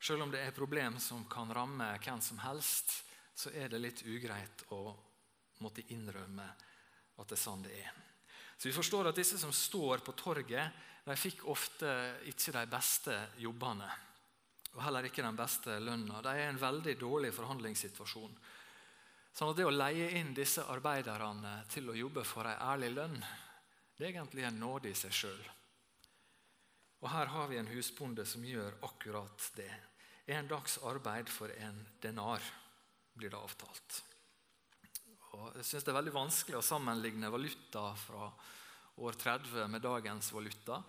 Selv 0.00 0.22
om 0.22 0.32
det 0.32 0.40
er 0.44 0.56
problem 0.56 0.98
som 1.00 1.24
kan 1.28 1.52
ramme 1.52 1.88
hvem 2.04 2.20
som 2.24 2.38
helst, 2.38 3.02
så 3.34 3.52
er 3.52 3.68
det 3.68 3.80
litt 3.82 4.02
ugreit 4.06 4.64
å 4.72 4.96
måtte 5.64 5.84
innrømme 5.92 6.46
at 7.16 7.28
det 7.28 7.36
er 7.36 7.42
sånn 7.42 7.64
det 7.64 7.72
er. 7.80 7.92
Så 8.56 8.68
Vi 8.68 8.76
forstår 8.76 9.08
at 9.08 9.16
disse 9.16 9.38
som 9.38 9.52
står 9.52 10.04
på 10.04 10.12
torget, 10.16 10.72
de 11.06 11.14
fikk 11.14 11.44
ofte 11.52 11.88
ikke 12.26 12.52
de 12.56 12.66
beste 12.70 13.16
jobbene. 13.38 13.88
Og 14.74 14.82
heller 14.84 15.06
ikke 15.06 15.24
den 15.24 15.38
beste 15.38 15.78
lønna. 15.80 16.20
De 16.20 16.32
er 16.32 16.42
i 16.42 16.48
en 16.50 16.60
veldig 16.60 16.96
dårlig 17.00 17.30
forhandlingssituasjon. 17.36 18.34
Sånn 19.36 19.52
at 19.52 19.56
Det 19.56 19.66
å 19.68 19.72
leie 19.72 20.10
inn 20.18 20.34
disse 20.34 20.64
arbeiderne 20.72 21.60
til 21.70 21.90
å 21.90 21.96
jobbe 21.96 22.24
for 22.24 22.48
en 22.48 22.62
ærlig 22.72 22.90
lønn, 22.96 23.16
det 23.96 24.04
er 24.04 24.10
egentlig 24.10 24.44
en 24.48 24.58
nåde 24.60 24.90
i 24.90 24.96
seg 24.98 25.14
sjøl. 25.14 25.46
Og 27.04 27.08
her 27.12 27.30
har 27.32 27.48
vi 27.48 27.60
en 27.60 27.70
husbonde 27.70 28.24
som 28.26 28.44
gjør 28.44 28.78
akkurat 28.88 29.50
det. 29.56 29.70
En 30.26 30.48
dags 30.48 30.78
arbeid 30.82 31.30
for 31.30 31.52
en 31.54 31.78
denar 32.02 32.42
blir 33.14 33.30
det 33.30 33.38
avtalt. 33.38 34.02
Og 35.36 35.56
jeg 35.60 35.64
synes 35.68 35.84
Det 35.84 35.92
er 35.92 36.00
veldig 36.00 36.16
vanskelig 36.16 36.58
å 36.58 36.64
sammenligne 36.64 37.30
valuta 37.30 37.90
fra 38.00 38.30
år 38.96 39.12
30 39.12 39.68
med 39.68 39.82
dagens 39.82 40.32
valuta. 40.32 40.82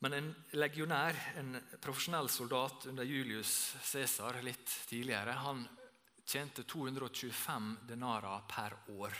Men 0.00 0.16
en 0.16 0.30
legionær, 0.56 1.16
en 1.36 1.58
profesjonell 1.80 2.28
soldat 2.32 2.86
under 2.88 3.04
Julius 3.04 3.76
Cæsar 3.84 4.40
litt 4.42 4.72
tidligere, 4.88 5.34
han 5.44 5.66
tjente 6.24 6.64
225 6.64 7.76
denarer 7.88 8.46
per 8.48 8.78
år. 8.96 9.16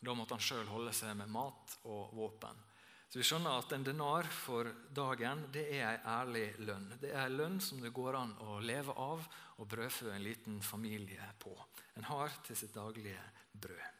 Da 0.00 0.14
måtte 0.16 0.38
han 0.38 0.44
sjøl 0.44 0.64
holde 0.70 0.94
seg 0.96 1.12
med 1.18 1.28
mat 1.28 1.76
og 1.84 2.14
våpen. 2.16 2.64
Så 3.10 3.18
vi 3.18 3.26
skjønner 3.26 3.58
at 3.58 3.72
En 3.74 3.84
denar 3.84 4.28
for 4.30 4.70
dagen 4.94 5.42
det 5.52 5.66
er 5.76 5.98
en 5.98 6.08
ærlig 6.08 6.46
lønn. 6.62 6.92
Det 7.02 7.10
er 7.10 7.26
en 7.26 7.36
lønn 7.36 7.60
som 7.60 7.82
det 7.82 7.92
går 7.92 8.16
an 8.16 8.36
å 8.46 8.60
leve 8.62 8.94
av 8.96 9.26
og 9.58 9.68
brødfø 9.68 10.12
en 10.14 10.24
liten 10.24 10.60
familie 10.62 11.32
på. 11.42 11.52
En 11.98 12.06
har 12.06 12.32
til 12.46 12.56
sitt 12.56 12.72
daglige 12.74 13.20
brød. 13.52 13.99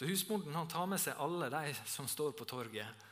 Så 0.00 0.06
Husbonden 0.06 0.54
han 0.54 0.68
tar 0.68 0.86
med 0.88 0.96
seg 0.96 1.18
alle 1.20 1.50
de 1.52 1.74
som 1.84 2.06
står 2.08 2.30
på 2.32 2.46
torget, 2.48 3.02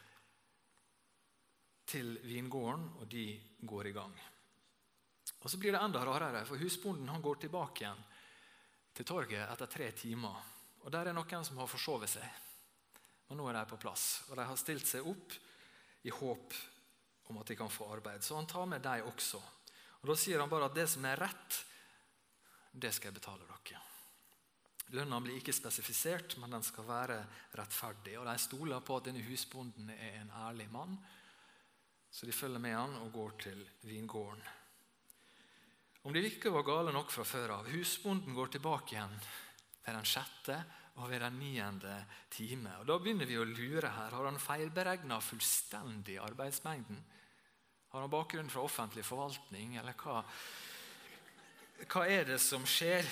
til 1.84 2.14
vingården, 2.24 2.86
og 2.96 3.10
de 3.12 3.24
går 3.60 3.90
i 3.90 3.92
gang. 3.92 4.14
Og 5.42 5.50
Så 5.50 5.60
blir 5.60 5.76
det 5.76 5.82
enda 5.84 6.00
rarere, 6.00 6.46
for 6.48 6.56
husbonden 6.56 7.10
han 7.12 7.20
går 7.20 7.42
tilbake 7.42 7.84
igjen 7.84 8.00
til 8.96 9.04
torget 9.04 9.52
etter 9.52 9.68
tre 9.68 9.90
timer. 9.92 10.38
Og 10.80 10.90
Der 10.90 11.10
er 11.10 11.16
noen 11.18 11.44
som 11.44 11.60
har 11.60 11.68
forsovet 11.68 12.08
seg. 12.08 12.24
Og 13.28 13.36
nå 13.36 13.50
er 13.50 13.58
de 13.58 13.66
på 13.68 13.80
plass. 13.84 14.24
Og 14.30 14.40
de 14.40 14.48
har 14.48 14.56
stilt 14.56 14.88
seg 14.88 15.04
opp 15.04 15.36
i 16.08 16.14
håp 16.22 16.56
om 17.28 17.42
at 17.42 17.52
de 17.52 17.58
kan 17.60 17.68
få 17.68 17.90
arbeid. 17.98 18.24
Så 18.24 18.40
han 18.40 18.48
tar 18.48 18.64
med 18.64 18.80
dem 18.80 19.12
også. 19.12 19.42
Og 20.00 20.08
Da 20.08 20.16
sier 20.16 20.40
han 20.40 20.48
bare 20.48 20.72
at 20.72 20.80
det 20.80 20.88
som 20.88 21.04
er 21.04 21.20
rett, 21.20 21.60
det 22.72 22.94
skal 22.96 23.12
jeg 23.12 23.20
betale 23.20 23.44
dere. 23.44 23.87
Lønna 24.96 25.18
blir 25.20 25.36
ikke 25.36 25.52
spesifisert, 25.52 26.38
men 26.40 26.54
den 26.56 26.64
skal 26.64 26.86
være 26.88 27.18
rettferdig. 27.58 28.14
Og 28.18 28.24
De 28.28 28.36
stoler 28.40 28.80
på 28.80 28.96
at 28.96 29.10
denne 29.10 29.24
husbonden 29.26 29.90
er 29.92 30.22
en 30.22 30.32
ærlig 30.46 30.68
mann, 30.72 30.96
så 32.10 32.26
de 32.26 32.32
følger 32.32 32.62
med 32.62 32.72
han 32.72 32.96
og 33.02 33.12
går 33.12 33.36
til 33.42 33.60
vingården. 33.84 34.42
Om 36.08 36.14
de 36.14 36.22
ikke 36.24 36.52
var 36.54 36.64
gale 36.64 36.92
nok 36.94 37.10
fra 37.12 37.24
før 37.26 37.52
av 37.58 37.68
Husbonden 37.68 38.32
går 38.32 38.54
tilbake 38.54 38.94
igjen 38.94 39.16
ved 39.82 39.92
den 39.92 40.06
sjette 40.08 40.56
og 40.98 41.10
ved 41.10 41.20
den 41.20 41.36
niende 41.40 41.94
time. 42.32 42.78
Og 42.80 42.86
Da 42.88 42.96
begynner 42.98 43.28
vi 43.28 43.36
å 43.36 43.44
lure 43.44 43.90
her. 43.92 44.14
Har 44.14 44.24
han 44.24 44.40
feilberegna 44.40 45.18
fullstendig 45.20 46.16
arbeidsmengden? 46.22 47.02
Har 47.92 48.04
han 48.04 48.12
bakgrunn 48.12 48.50
fra 48.52 48.64
offentlig 48.64 49.04
forvaltning, 49.04 49.76
eller 49.80 49.96
hva? 50.00 50.22
Hva 51.88 52.06
er 52.08 52.24
det 52.32 52.40
som 52.42 52.64
skjer 52.66 53.06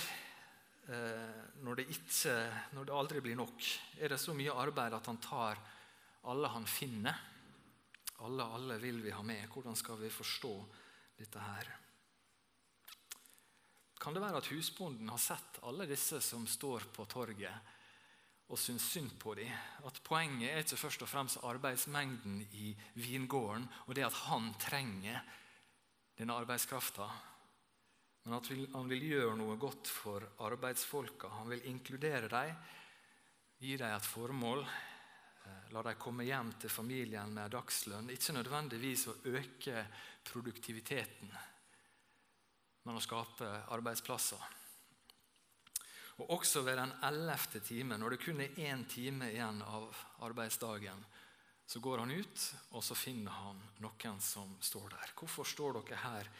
når, 0.87 1.81
det 1.81 1.87
ikke, 1.91 2.35
når 2.77 2.87
det 2.87 2.95
aldri 2.95 3.23
blir 3.25 3.39
nok? 3.39 3.71
Er 3.99 4.13
det 4.13 4.21
så 4.23 4.35
mye 4.37 4.55
arbeid 4.55 4.95
at 4.95 5.09
han 5.11 5.19
tar 5.23 5.59
alle 6.31 6.51
han 6.53 6.67
finner? 6.71 7.17
Alle, 8.25 8.45
alle 8.45 8.79
vil 8.81 9.03
vi 9.05 9.13
ha 9.13 9.23
med. 9.27 9.49
Hvordan 9.53 9.77
skal 9.77 9.99
vi 10.01 10.13
forstå 10.13 10.53
dette 11.19 11.43
her? 11.43 11.73
Kan 14.01 14.15
det 14.15 14.23
være 14.23 14.39
at 14.39 14.51
husbonden 14.53 15.09
har 15.11 15.21
sett 15.21 15.59
alle 15.67 15.89
disse 15.89 16.21
som 16.23 16.47
står 16.47 16.87
på 16.95 17.09
torget, 17.11 17.73
og 18.47 18.61
syns 18.61 18.85
synd 18.93 19.17
på 19.19 19.35
dem. 19.35 19.51
At 19.89 19.99
poenget 20.07 20.53
er 20.53 20.63
ikke 20.63 20.79
først 20.79 21.03
og 21.03 21.11
fremst 21.11 21.41
arbeidsmengden 21.43 22.45
i 22.55 22.77
vingården 22.95 23.67
og 23.87 23.97
det 23.99 24.05
at 24.07 24.21
han 24.29 24.53
trenger 24.63 25.19
denne 26.19 26.37
arbeidskrafta. 26.37 27.09
Men 28.27 28.41
at 28.41 28.49
han 28.73 28.89
vil 28.91 29.05
gjøre 29.07 29.37
noe 29.39 29.55
godt 29.55 29.87
for 29.87 30.25
arbeidsfolka. 30.43 31.29
Han 31.39 31.53
vil 31.53 31.69
inkludere 31.71 32.27
dem, 32.27 32.57
gi 33.63 33.77
dem 33.79 33.93
et 33.95 34.09
formål. 34.09 34.65
Eh, 34.67 35.69
la 35.71 35.83
dem 35.87 36.01
komme 36.03 36.27
hjem 36.27 36.51
til 36.59 36.73
familien 36.75 37.31
med 37.31 37.55
dagslønn. 37.55 38.11
Ikke 38.11 38.35
nødvendigvis 38.35 39.05
å 39.13 39.15
øke 39.31 39.85
produktiviteten, 40.27 41.31
men 42.83 42.99
å 42.99 43.05
skape 43.05 43.53
arbeidsplasser. 43.77 44.43
Og 46.17 46.35
også 46.41 46.65
ved 46.67 46.81
den 46.81 46.97
ellevte 47.07 47.63
time, 47.63 47.95
når 47.95 48.17
det 48.17 48.21
kun 48.25 48.43
er 48.43 48.59
én 48.73 48.83
time 48.91 49.31
igjen 49.31 49.63
av 49.63 49.87
arbeidsdagen, 50.27 51.07
så 51.67 51.79
går 51.83 52.03
han 52.03 52.11
ut, 52.11 52.51
og 52.75 52.83
så 52.83 52.99
finner 52.99 53.39
han 53.39 53.63
noen 53.87 54.21
som 54.23 54.59
står 54.59 54.99
der. 54.99 55.15
Hvorfor 55.15 55.47
står 55.47 55.79
dere 55.79 56.03
her 56.03 56.35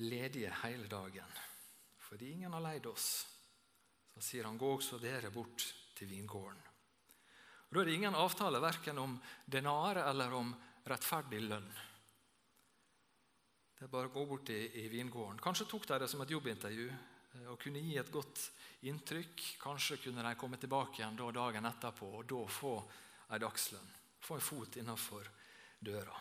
ledige 0.00 0.50
hele 0.62 0.88
dagen? 0.90 1.36
Fordi 1.98 2.32
ingen 2.32 2.52
har 2.52 2.64
leid 2.64 2.86
oss. 2.86 3.26
Så 4.14 4.20
sier 4.24 4.48
han, 4.48 4.58
gå 4.58 4.72
også 4.74 4.98
dere 4.98 5.30
bort 5.30 5.64
til 5.94 6.10
vingården. 6.10 6.60
Og 7.70 7.76
Da 7.76 7.80
er 7.80 7.86
det 7.86 7.94
ingen 7.94 8.18
avtale 8.18 8.58
verken 8.60 8.98
om 8.98 9.14
denar 9.46 10.00
eller 10.10 10.32
om 10.34 10.50
rettferdig 10.90 11.42
lønn. 11.44 11.68
Det 13.78 13.86
er 13.86 13.92
bare 13.92 14.10
å 14.10 14.12
gå 14.12 14.24
bort 14.26 14.50
i, 14.50 14.58
i 14.82 14.88
vingården. 14.92 15.38
Kanskje 15.40 15.68
tok 15.70 15.86
de 15.88 16.00
det 16.02 16.08
som 16.10 16.20
et 16.24 16.32
jobbintervju 16.34 16.88
og 17.46 17.60
kunne 17.62 17.80
gi 17.80 17.94
et 17.96 18.10
godt 18.12 18.42
inntrykk. 18.90 19.44
Kanskje 19.62 20.00
kunne 20.02 20.24
de 20.26 20.34
komme 20.36 20.58
tilbake 20.60 21.00
igjen 21.00 21.16
dagen 21.16 21.70
etterpå 21.70 22.10
og 22.18 22.26
da 22.28 22.42
få 22.50 22.74
en 23.30 23.40
dagslønn. 23.40 23.94
Få 24.20 24.36
en 24.36 24.44
fot 24.44 24.76
innenfor 24.82 25.30
døra. 25.78 26.18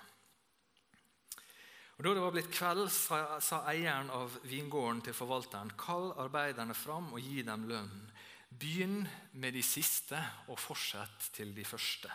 Og 2.00 2.06
Da 2.06 2.14
det 2.16 2.22
var 2.24 2.32
blitt 2.32 2.54
kveld, 2.56 2.86
sa, 2.96 3.42
sa 3.44 3.58
eieren 3.68 4.08
av 4.16 4.38
vingården 4.48 5.02
til 5.04 5.16
forvalteren.: 5.18 5.74
Kall 5.76 6.14
arbeiderne 6.16 6.72
fram 6.72 7.10
og 7.12 7.20
gi 7.20 7.44
dem 7.44 7.66
lønn. 7.68 8.06
Begynn 8.50 9.02
med 9.36 9.54
de 9.54 9.64
siste 9.64 10.16
og 10.48 10.56
fortsett 10.64 11.28
til 11.36 11.52
de 11.54 11.66
første. 11.68 12.08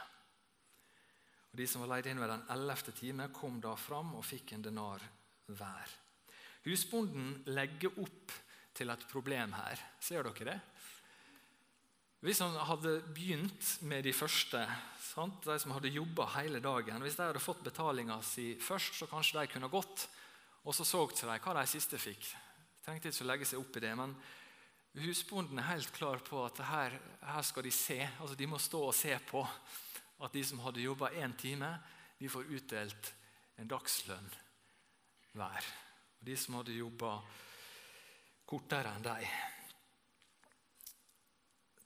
Og 1.53 1.61
De 1.61 1.67
som 1.69 1.85
var 1.85 1.93
leid 1.93 2.09
inn 2.09 2.23
ved 2.23 2.33
den 2.33 2.47
ellevte 2.57 2.97
time, 2.97 3.29
kom 3.29 3.61
da 3.61 3.75
fram 3.77 4.15
og 4.17 4.25
fikk 4.25 4.57
en 4.57 4.65
denar 4.65 5.05
hver. 5.53 5.93
Husbonden 6.65 7.43
legger 7.53 7.93
opp 8.01 8.33
til 8.73 8.89
et 8.89 9.05
problem 9.13 9.53
her. 9.53 9.85
Ser 10.01 10.25
dere 10.25 10.49
det? 10.49 10.61
Hvis 12.25 12.41
han 12.41 12.55
hadde 12.57 13.03
begynt 13.13 13.83
med 13.85 14.07
de 14.07 14.13
første, 14.17 14.63
sant? 15.11 15.43
de 15.45 15.59
som 15.61 15.75
hadde 15.77 15.91
jobba 15.93 16.25
hele 16.39 16.61
dagen 16.65 17.03
Hvis 17.05 17.19
de 17.19 17.27
hadde 17.27 17.43
fått 17.43 17.61
betalinga 17.67 18.17
si 18.25 18.55
først, 18.57 18.97
så 18.97 19.09
kanskje 19.11 19.43
de 19.43 19.51
kunne 19.53 19.69
gått. 19.69 20.07
Og 20.65 20.73
så 20.73 20.87
så 20.89 21.05
de 21.05 21.37
hva 21.37 21.55
de 21.59 21.67
siste 21.69 22.01
fikk. 22.01 22.25
Trengte 22.81 23.13
ikke 23.13 23.27
å 23.27 23.29
legge 23.29 23.45
seg 23.51 23.61
opp 23.61 23.77
i 23.77 23.85
det. 23.85 23.93
Men 24.01 24.17
husbonden 25.05 25.61
er 25.61 25.69
helt 25.75 25.93
klar 25.93 26.25
på 26.25 26.41
at 26.47 26.65
her, 26.65 26.97
her 27.21 27.45
skal 27.45 27.69
de 27.69 27.77
se. 27.77 28.01
altså 28.01 28.41
De 28.41 28.49
må 28.49 28.57
stå 28.59 28.81
og 28.89 28.97
se 28.97 29.13
på 29.29 29.45
at 30.25 30.33
de 30.33 30.45
som 30.49 30.65
hadde 30.65 30.81
jobba 30.81 31.13
én 31.21 31.37
time, 31.37 31.75
de 32.17 32.33
får 32.33 32.49
utdelt 32.57 33.15
en 33.61 33.69
dagslønn 33.69 34.31
hver. 35.37 35.75
Og 36.21 36.25
De 36.25 36.41
som 36.41 36.57
hadde 36.57 36.81
jobba 36.81 37.19
kortere 38.49 38.97
enn 38.97 39.13
deg. 39.13 39.29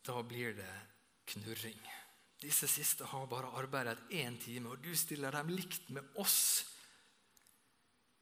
Da 0.08 0.22
blir 0.22 0.54
det 0.56 0.74
knurring. 1.24 1.80
Disse 2.40 2.68
siste 2.68 3.04
har 3.04 3.26
bare 3.28 3.50
arbeidet 3.60 3.98
én 4.10 4.38
time, 4.40 4.70
og 4.72 4.80
du 4.80 4.94
stiller 4.96 5.34
dem 5.36 5.50
likt 5.52 5.90
med 5.92 6.16
oss. 6.16 6.64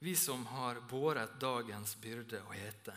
Vi 0.03 0.17
som 0.19 0.43
har 0.51 0.81
båret 0.91 1.37
dagens 1.41 1.95
byrde 2.03 2.41
og 2.43 2.57
hete. 2.59 2.97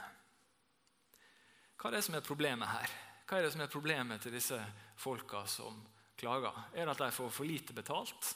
Hva 1.78 1.92
er 1.92 2.00
det 2.00 2.02
som 2.08 2.18
er 2.18 2.26
problemet 2.26 2.72
her? 2.72 2.98
Hva 3.30 3.38
er 3.38 3.46
det 3.46 3.54
som 3.54 3.62
er 3.62 3.72
problemet 3.72 4.26
til 4.26 4.34
disse 4.34 4.58
folka 4.98 5.46
som 5.46 5.78
klager? 6.18 6.58
Er 6.74 6.90
det 6.90 6.98
at 6.98 7.06
de 7.06 7.14
får 7.14 7.30
for 7.30 7.46
lite 7.46 7.78
betalt? 7.78 8.34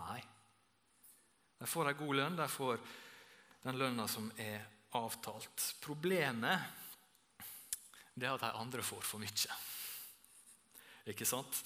Nei. 0.00 0.18
De 1.60 1.68
får 1.68 1.92
en 1.92 2.00
god 2.00 2.16
lønn, 2.22 2.40
de 2.40 2.48
får 2.48 2.80
den 3.68 3.84
lønna 3.84 4.08
som 4.08 4.32
er 4.40 4.64
avtalt. 4.96 5.74
Problemet 5.84 6.87
det 8.20 8.28
er 8.28 8.36
at 8.36 8.44
de 8.46 8.52
andre 8.60 8.84
får 8.84 9.04
for 9.06 9.22
mye. 9.22 9.56
Ikke 11.08 11.26
sant? 11.28 11.62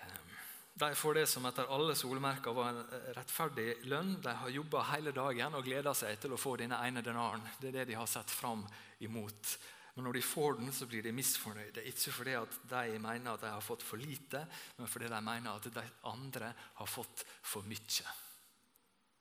Ehm, 0.00 0.32
de 0.80 0.90
får 0.96 1.20
det 1.20 1.26
som 1.30 1.46
etter 1.48 1.70
alle 1.74 1.96
solmerker 1.98 2.56
var 2.56 2.72
en 2.72 2.82
rettferdig 3.18 3.84
lønn. 3.90 4.16
De 4.24 4.34
har 4.40 4.56
jobba 4.56 4.86
hele 4.94 5.12
dagen 5.16 5.58
og 5.58 5.66
gleda 5.66 5.94
seg 5.94 6.18
til 6.22 6.34
å 6.34 6.40
få 6.40 6.56
denne 6.60 6.80
ene 6.86 7.04
denaren. 7.04 7.44
Det 7.60 7.70
er 7.70 7.80
det 7.80 7.88
de 7.92 8.00
har 8.00 8.10
sett 8.10 8.32
fram 8.32 8.64
imot. 9.04 9.56
Men 9.94 10.08
når 10.08 10.16
de 10.18 10.22
får 10.26 10.56
den, 10.58 10.72
så 10.74 10.88
blir 10.90 11.04
de 11.06 11.12
misfornøyde. 11.14 11.84
Ikke 11.86 12.12
fordi 12.16 12.34
at 12.34 12.56
de 12.70 12.98
mener 12.98 13.30
at 13.30 13.44
de 13.44 13.52
har 13.52 13.62
fått 13.62 13.84
for 13.86 14.00
lite, 14.00 14.42
men 14.78 14.90
fordi 14.90 15.10
de 15.12 15.20
mener 15.22 15.52
at 15.52 15.68
de 15.70 15.84
andre 16.10 16.50
har 16.80 16.90
fått 16.90 17.22
for 17.42 17.66
mye. 17.70 18.14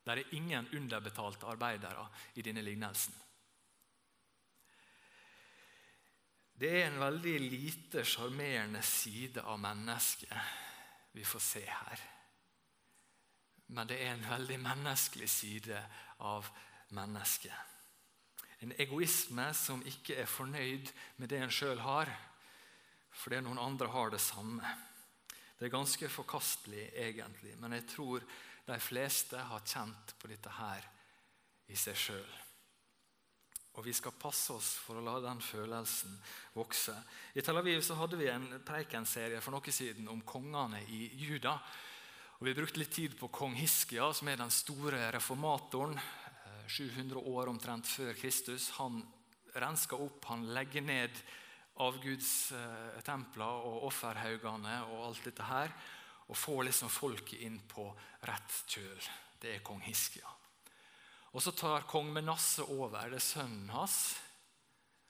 Det 0.04 0.12
er 0.12 0.34
ingen 0.36 0.68
underbetalte 0.76 1.48
arbeidere 1.48 2.08
i 2.36 2.44
denne 2.44 2.64
lignelsen. 2.66 3.14
Det 6.54 6.70
er 6.70 6.88
en 6.88 7.00
veldig 7.02 7.38
lite 7.42 8.04
sjarmerende 8.06 8.82
side 8.86 9.42
av 9.42 9.60
mennesket 9.60 10.60
vi 11.14 11.26
får 11.26 11.42
se 11.42 11.64
her. 11.66 12.04
Men 13.74 13.90
det 13.90 13.98
er 14.02 14.14
en 14.14 14.28
veldig 14.30 14.60
menneskelig 14.62 15.30
side 15.30 15.80
av 16.22 16.50
mennesket. 16.94 17.56
En 18.64 18.74
egoisme 18.80 19.50
som 19.58 19.82
ikke 19.88 20.20
er 20.22 20.30
fornøyd 20.30 20.92
med 21.18 21.32
det 21.34 21.42
en 21.42 21.52
sjøl 21.52 21.82
har, 21.84 22.12
fordi 23.14 23.42
noen 23.44 23.62
andre 23.62 23.90
har 23.92 24.14
det 24.14 24.22
samme. 24.24 24.70
Det 25.58 25.68
er 25.68 25.74
ganske 25.74 26.10
forkastelig, 26.10 26.90
egentlig, 26.96 27.58
men 27.60 27.76
jeg 27.78 27.88
tror 27.92 28.24
de 28.68 28.80
fleste 28.80 29.42
har 29.50 29.66
kjent 29.68 30.16
på 30.20 30.30
dette 30.32 30.54
her 30.58 30.86
i 31.68 31.78
seg 31.78 31.98
sjøl. 31.98 32.34
Og 33.74 33.86
vi 33.88 33.94
skal 33.98 34.14
passe 34.14 34.54
oss 34.54 34.76
for 34.84 35.00
å 35.00 35.04
la 35.06 35.16
den 35.24 35.40
følelsen 35.42 36.14
vokse. 36.54 36.94
I 37.34 37.42
Tel 37.42 37.58
Aviv 37.58 37.82
så 37.82 37.98
hadde 37.98 38.20
vi 38.20 38.30
en 38.30 38.46
preikenserie 38.66 39.42
for 39.42 39.56
noe 39.56 39.74
siden 39.74 40.10
om 40.14 40.22
kongene 40.22 40.84
i 40.94 41.08
Juda. 41.18 41.56
Og 42.38 42.46
Vi 42.46 42.54
brukte 42.54 42.82
litt 42.82 42.94
tid 42.94 43.18
på 43.18 43.32
kong 43.34 43.56
Hiskia, 43.58 44.12
som 44.14 44.28
er 44.30 44.38
den 44.42 44.54
store 44.54 45.08
reformatoren. 45.16 45.98
700 46.68 47.18
eh, 47.18 47.32
år 47.34 47.50
omtrent 47.50 47.90
før 47.90 48.14
Kristus. 48.20 48.70
Han 48.78 49.02
rensker 49.58 50.02
opp, 50.02 50.22
han 50.30 50.46
legger 50.54 50.86
ned 50.86 51.24
avgudstempler 51.82 53.66
og 53.66 53.88
offerhaugene 53.90 54.78
og 54.92 55.08
alt 55.08 55.26
dette 55.26 55.50
her 55.50 55.74
og 56.30 56.38
får 56.38 56.64
liksom 56.70 56.92
folket 56.94 57.42
inn 57.46 57.60
på 57.70 57.88
rett 58.28 58.62
kjøl. 58.70 59.10
Det 59.42 59.58
er 59.58 59.66
kong 59.66 59.82
Hiskia. 59.84 60.30
Og 61.34 61.42
Så 61.42 61.52
tar 61.58 61.88
kong 61.90 62.12
Menasse 62.14 62.66
over. 62.70 63.10
Det 63.10 63.18
er 63.18 63.26
sønnen 63.26 63.72
hans. 63.74 64.16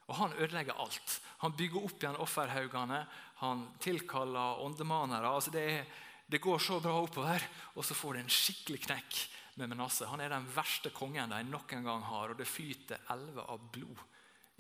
Og 0.08 0.16
Han 0.16 0.36
ødelegger 0.40 0.80
alt. 0.80 1.20
Han 1.44 1.56
bygger 1.58 1.84
opp 1.84 2.00
igjen 2.00 2.20
offerhaugene. 2.24 3.04
Han 3.44 3.68
tilkaller 3.84 4.64
åndemanere. 4.64 5.28
Altså 5.28 5.52
det, 5.52 5.86
det, 6.28 6.40
går 6.40 6.60
så 6.60 6.80
bra 6.80 6.96
oppover, 7.02 7.44
og 7.76 7.86
så 7.86 7.96
får 7.96 8.14
det 8.14 8.24
en 8.24 8.36
skikkelig 8.36 8.84
knekk 8.88 9.22
med 9.60 9.70
Menasse. 9.70 10.08
Han 10.08 10.24
er 10.24 10.32
den 10.32 10.48
verste 10.56 10.94
kongen 10.96 11.32
de 11.32 11.42
noen 11.48 11.88
gang 11.88 12.04
har, 12.08 12.32
og 12.32 12.40
det 12.40 12.48
flyter 12.48 13.04
elver 13.14 13.50
av 13.52 13.72
blod 13.74 14.00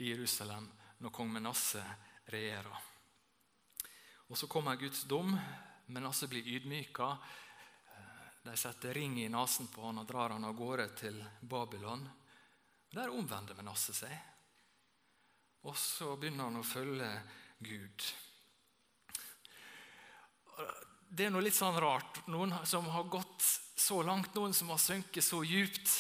i 0.04 0.12
Jerusalem 0.12 0.68
når 1.04 1.16
kong 1.16 1.32
Menasse 1.32 1.84
regjerer. 2.32 2.90
Og 4.28 4.38
Så 4.38 4.48
kommer 4.48 4.80
Guds 4.80 5.04
dom 5.04 5.36
Menasse 5.94 6.28
blir 6.32 6.48
ydmyka. 6.48 7.18
De 8.44 8.58
setter 8.60 8.94
ring 8.94 9.16
i 9.22 9.30
nesen 9.32 9.70
på 9.72 9.86
han 9.86 10.02
og 10.02 10.08
drar 10.10 10.36
han 10.36 10.44
av 10.44 10.56
gårde 10.58 10.90
til 11.00 11.20
Babylon. 11.40 12.04
Der 12.94 13.12
omvender 13.14 13.56
Menasse 13.56 13.96
seg. 13.96 14.14
Og 15.64 15.78
så 15.80 16.12
begynner 16.20 16.50
han 16.50 16.60
å 16.60 16.68
følge 16.68 17.08
Gud. 17.64 18.08
Det 21.08 21.28
er 21.28 21.32
noe 21.32 21.46
litt 21.46 21.56
sånn 21.56 21.80
rart. 21.80 22.20
Noen 22.28 22.52
som 22.68 22.90
har 22.92 23.08
gått 23.08 23.46
så 23.80 24.02
langt, 24.04 24.36
noen 24.36 24.54
som 24.54 24.74
har 24.74 24.82
sunket 24.82 25.24
så 25.24 25.40
djupt. 25.48 25.94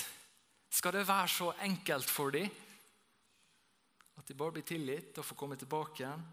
Skal 0.73 0.97
det 0.97 1.07
være 1.07 1.31
så 1.31 1.51
enkelt 1.63 2.09
for 2.09 2.33
dem 2.33 2.49
at 4.19 4.27
de 4.27 4.35
bare 4.37 4.55
blir 4.55 4.65
tilgitt 4.67 5.17
og 5.17 5.25
får 5.25 5.37
komme 5.39 5.57
tilbake 5.59 6.03
igjen? 6.03 6.23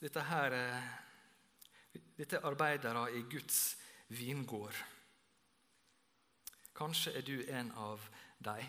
Dette, 0.00 0.22
her, 0.26 0.54
dette 1.92 2.38
er 2.38 2.46
arbeidere 2.48 3.06
i 3.14 3.22
Guds 3.30 3.76
vingård. 4.08 4.76
Kanskje 6.78 7.14
er 7.18 7.26
du 7.26 7.36
en 7.50 7.72
av 7.78 8.04
dem. 8.38 8.66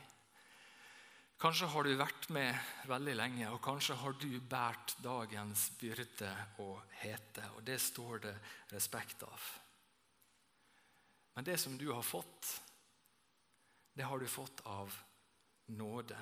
Kanskje 1.39 1.69
har 1.71 1.87
du 1.87 1.93
vært 1.95 2.25
med 2.35 2.55
veldig 2.89 3.13
lenge, 3.15 3.45
og 3.53 3.61
kanskje 3.63 3.95
har 4.01 4.15
du 4.19 4.31
båret 4.51 4.95
dagens 4.99 5.69
byrde 5.79 6.31
og 6.59 6.81
hete. 6.99 7.45
Og 7.55 7.63
det 7.63 7.77
står 7.79 8.25
det 8.25 8.33
respekt 8.73 9.23
av. 9.23 9.45
Men 11.37 11.47
det 11.47 11.55
som 11.61 11.77
du 11.79 11.87
har 11.93 12.03
fått, 12.03 12.49
det 13.95 14.03
har 14.03 14.19
du 14.19 14.27
fått 14.27 14.65
av 14.67 14.91
nåde. 15.71 16.17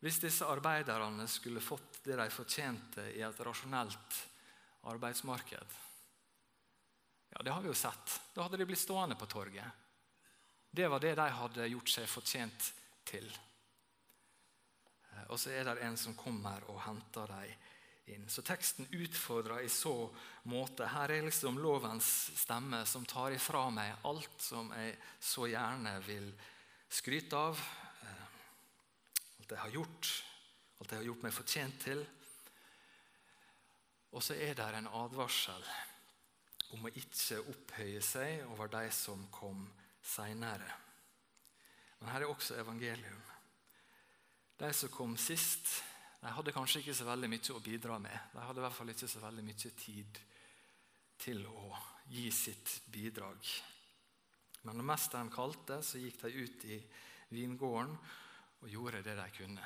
Hvis 0.00 0.20
disse 0.22 0.46
arbeiderne 0.46 1.26
skulle 1.28 1.60
fått 1.60 2.04
det 2.06 2.16
de 2.20 2.28
fortjente 2.32 3.08
i 3.16 3.24
et 3.26 3.42
rasjonelt 3.44 4.20
arbeidsmarked 4.82 5.78
Ja, 7.30 7.42
Det 7.42 7.50
har 7.50 7.60
vi 7.62 7.68
jo 7.68 7.74
sett. 7.74 8.20
Da 8.34 8.42
hadde 8.42 8.56
de 8.58 8.66
blitt 8.66 8.80
stående 8.82 9.14
på 9.14 9.26
torget. 9.26 9.70
Det 10.70 10.88
var 10.88 11.00
det 11.00 11.14
de 11.14 11.26
hadde 11.30 11.68
gjort 11.70 11.90
seg 11.90 12.08
fortjent 12.10 12.72
til. 13.06 13.26
Og 15.28 15.38
så 15.38 15.52
er 15.54 15.68
det 15.68 15.82
en 15.86 15.98
som 15.98 16.16
kommer 16.18 16.64
og 16.70 16.80
henter 16.82 17.30
dem 17.30 17.52
inn. 18.10 18.26
Så 18.30 18.42
teksten 18.42 18.88
utfordrer 18.90 19.62
i 19.62 19.70
så 19.70 19.94
måte. 20.50 20.88
Her 20.90 21.12
er 21.14 21.26
liksom 21.26 21.58
lovens 21.62 22.08
stemme 22.38 22.82
som 22.86 23.06
tar 23.06 23.36
ifra 23.36 23.68
meg 23.70 24.06
alt 24.06 24.42
som 24.42 24.72
jeg 24.74 24.96
så 25.22 25.46
gjerne 25.50 25.94
vil 26.06 26.32
skryte 26.90 27.38
av 27.38 27.60
alt 29.40 29.54
jeg 29.54 29.62
har 29.64 29.74
gjort, 29.74 30.08
alt 30.80 30.92
jeg 30.92 31.00
har 31.00 31.08
gjort 31.10 31.22
meg 31.26 31.34
fortjent 31.34 31.80
til. 31.82 32.02
Og 34.10 34.22
så 34.24 34.34
er 34.34 34.56
det 34.58 34.66
en 34.74 34.90
advarsel 35.00 35.66
om 36.74 36.86
å 36.86 36.92
ikke 36.94 37.40
opphøye 37.50 38.02
seg 38.02 38.44
over 38.50 38.70
de 38.70 38.84
som 38.94 39.22
kom 39.34 39.64
seinere. 40.02 40.68
Men 42.00 42.12
her 42.14 42.24
er 42.24 42.32
også 42.32 42.58
evangelium. 42.58 43.22
De 44.60 44.70
som 44.76 44.92
kom 44.92 45.16
sist, 45.20 45.80
de 46.20 46.32
hadde 46.34 46.52
kanskje 46.52 46.82
ikke 46.82 46.96
så 46.96 47.06
veldig 47.08 47.30
mye 47.32 47.54
å 47.54 47.62
bidra 47.64 47.98
med. 48.02 48.16
De 48.34 48.44
hadde 48.44 48.60
i 48.60 48.64
hvert 48.66 48.76
fall 48.76 48.92
ikke 48.92 49.08
så 49.08 49.22
veldig 49.22 49.44
mye 49.46 49.74
tid 49.84 50.20
til 51.20 51.44
å 51.48 51.70
gi 52.10 52.26
sitt 52.32 52.80
bidrag. 52.92 53.52
Men 54.62 54.76
når 54.76 54.88
mesteren 54.90 55.32
kalte, 55.32 55.80
så 55.84 56.00
gikk 56.00 56.20
de 56.24 56.44
ut 56.44 56.64
i 56.68 56.80
vingården 57.32 57.94
og 58.60 58.68
gjorde 58.68 59.04
det 59.04 59.16
de 59.16 59.28
kunne. 59.38 59.59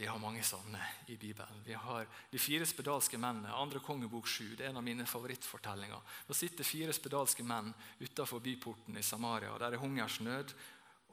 Vi 0.00 0.06
har 0.08 0.16
mange 0.16 0.40
sånne 0.40 0.80
i 1.12 1.16
Bibelen. 1.20 1.58
Vi 1.60 1.74
har 1.76 2.06
De 2.30 2.38
fire 2.40 2.64
spedalske 2.64 3.18
mennene. 3.20 3.52
Andre 3.52 3.82
kongebok 3.84 4.28
7. 4.32 4.54
Det 4.56 4.64
er 4.64 4.70
en 4.70 4.78
av 4.80 4.84
mine 4.86 5.04
favorittfortellinger. 5.04 6.14
Da 6.24 6.36
sitter 6.36 6.64
fire 6.64 6.94
spedalske 6.96 7.44
menn 7.44 7.68
utenfor 7.98 8.40
byporten 8.40 8.96
i 8.96 9.02
Samaria. 9.04 9.58
Der 9.60 9.76
er 9.76 9.82
hungersnød, 9.82 10.54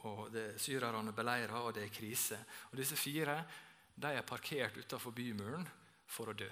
og 0.08 0.32
det 0.32 0.46
er 0.54 0.64
syrerne 0.64 1.12
beleirer, 1.12 1.58
og 1.60 1.76
det 1.76 1.84
er 1.84 1.92
krise. 1.92 2.40
Og 2.72 2.80
Disse 2.80 2.96
fire 2.96 3.36
de 3.98 4.14
er 4.14 4.24
parkert 4.24 4.80
utenfor 4.80 5.12
bymuren 5.12 5.68
for 6.08 6.32
å 6.32 6.40
dø. 6.40 6.50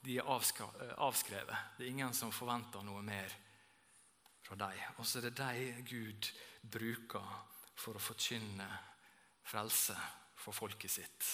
De 0.00 0.16
er 0.16 0.32
avskrevet. 0.32 1.76
Det 1.76 1.84
er 1.84 1.92
ingen 1.92 2.16
som 2.16 2.32
forventer 2.32 2.88
noe 2.88 3.04
mer 3.04 3.36
fra 4.48 4.56
dem. 4.64 4.80
Og 4.96 5.04
så 5.04 5.20
er 5.20 5.28
det 5.28 5.36
dem 5.44 5.84
Gud 5.84 6.32
bruker 6.62 7.32
for 7.76 8.00
å 8.00 8.06
forkynne 8.08 8.95
frelse 9.46 9.96
for 10.36 10.54
folket 10.54 10.90
sitt. 10.90 11.28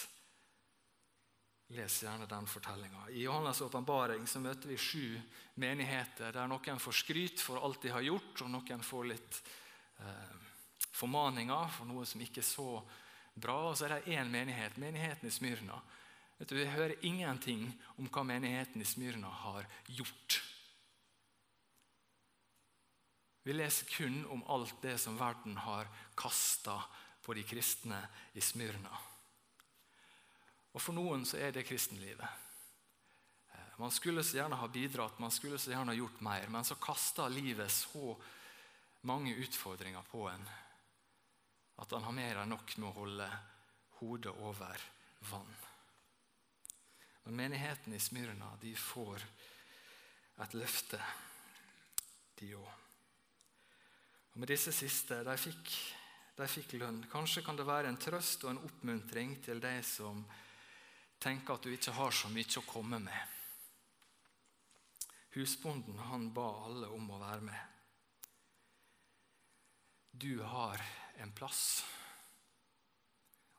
Les 1.72 2.03
gjerne 2.05 2.27
den 2.29 2.46
fortellinga. 2.46 3.07
I 3.11 3.25
Johannes' 3.25 3.62
åpenbaring 3.64 4.27
møter 4.44 4.68
vi 4.68 4.77
sju 4.77 5.20
menigheter 5.55 6.35
der 6.35 6.51
noen 6.51 6.81
får 6.81 6.98
skryt 7.01 7.40
for 7.40 7.62
alt 7.64 7.81
de 7.83 7.94
har 7.94 8.05
gjort, 8.05 8.42
og 8.44 8.51
noen 8.53 8.85
får 8.85 9.09
litt 9.09 9.40
eh, 10.05 10.37
formaninger 10.92 11.72
for 11.72 11.88
noe 11.88 12.05
som 12.09 12.20
ikke 12.20 12.42
er 12.44 12.48
så 12.51 12.68
bra. 13.35 13.57
Og 13.70 13.79
så 13.79 13.88
er 13.88 13.96
det 13.96 14.18
én 14.18 14.29
menighet, 14.29 14.77
menigheten 14.77 15.29
i 15.29 15.33
Smyrna. 15.33 15.81
Vet 16.38 16.48
du, 16.48 16.57
Vi 16.57 16.66
hører 16.66 17.05
ingenting 17.07 17.70
om 17.96 18.09
hva 18.09 18.25
menigheten 18.27 18.83
i 18.83 18.88
Smyrna 18.88 19.31
har 19.44 19.68
gjort. 19.87 20.42
Vi 23.42 23.55
leser 23.57 23.88
kun 23.90 24.27
om 24.31 24.44
alt 24.46 24.77
det 24.83 24.98
som 25.01 25.16
verden 25.18 25.57
har 25.57 25.88
kasta 26.14 26.77
på 27.22 27.35
de 27.35 27.44
kristne 27.46 27.98
i 28.35 28.40
Smyrna. 28.40 28.92
Og 30.72 30.80
For 30.80 30.96
noen 30.96 31.26
så 31.28 31.38
er 31.38 31.52
det 31.52 31.66
kristenlivet. 31.68 32.40
Man 33.80 33.90
skulle 33.90 34.24
så 34.24 34.37
gjerne 34.37 34.58
ha 34.61 34.68
bidratt, 34.68 35.18
man 35.18 35.32
skulle 35.32 35.58
så 35.58 35.72
gjerne 35.72 35.92
ha 35.92 35.96
gjort 35.96 36.20
mer, 36.24 36.48
men 36.52 36.64
så 36.64 36.76
kaster 36.80 37.32
livet 37.32 37.70
så 37.72 38.14
mange 39.08 39.35
utfordringer 39.42 40.04
på 40.11 40.26
en 40.30 40.44
at 41.82 41.90
han 41.96 42.04
har 42.06 42.14
mer 42.14 42.38
enn 42.38 42.52
nok 42.52 42.76
med 42.76 42.88
å 42.90 42.96
holde 43.00 43.28
hodet 43.98 44.32
over 44.44 44.82
vann. 45.30 45.54
Men 47.24 47.38
menigheten 47.38 47.94
i 47.96 48.00
Smyrna 48.02 48.52
de 48.61 48.74
får 48.78 49.24
et 50.44 50.54
løfte, 50.54 51.00
de 52.38 52.52
òg. 52.58 52.70
Og 54.32 54.40
med 54.40 54.52
disse 54.52 54.72
siste 54.74 55.20
de 55.26 55.35
fikk, 55.38 55.74
de 56.36 56.48
fikk 56.48 56.76
lønn. 56.80 57.02
Kanskje 57.12 57.42
kan 57.44 57.58
det 57.58 57.68
være 57.68 57.90
en 57.92 58.00
trøst 58.00 58.44
og 58.46 58.54
en 58.54 58.62
oppmuntring 58.64 59.36
til 59.44 59.60
de 59.60 59.74
som 59.86 60.24
tenker 61.22 61.54
at 61.54 61.66
du 61.66 61.72
ikke 61.72 61.94
har 61.96 62.14
så 62.16 62.30
mye 62.32 62.58
å 62.58 62.66
komme 62.66 62.98
med. 63.02 63.38
Husbonden 65.32 66.00
han 66.10 66.28
ba 66.34 66.48
alle 66.66 66.90
om 66.92 67.10
å 67.12 67.20
være 67.22 67.44
med. 67.46 67.68
Du 70.12 70.42
har 70.44 70.82
en 71.24 71.32
plass, 71.32 71.82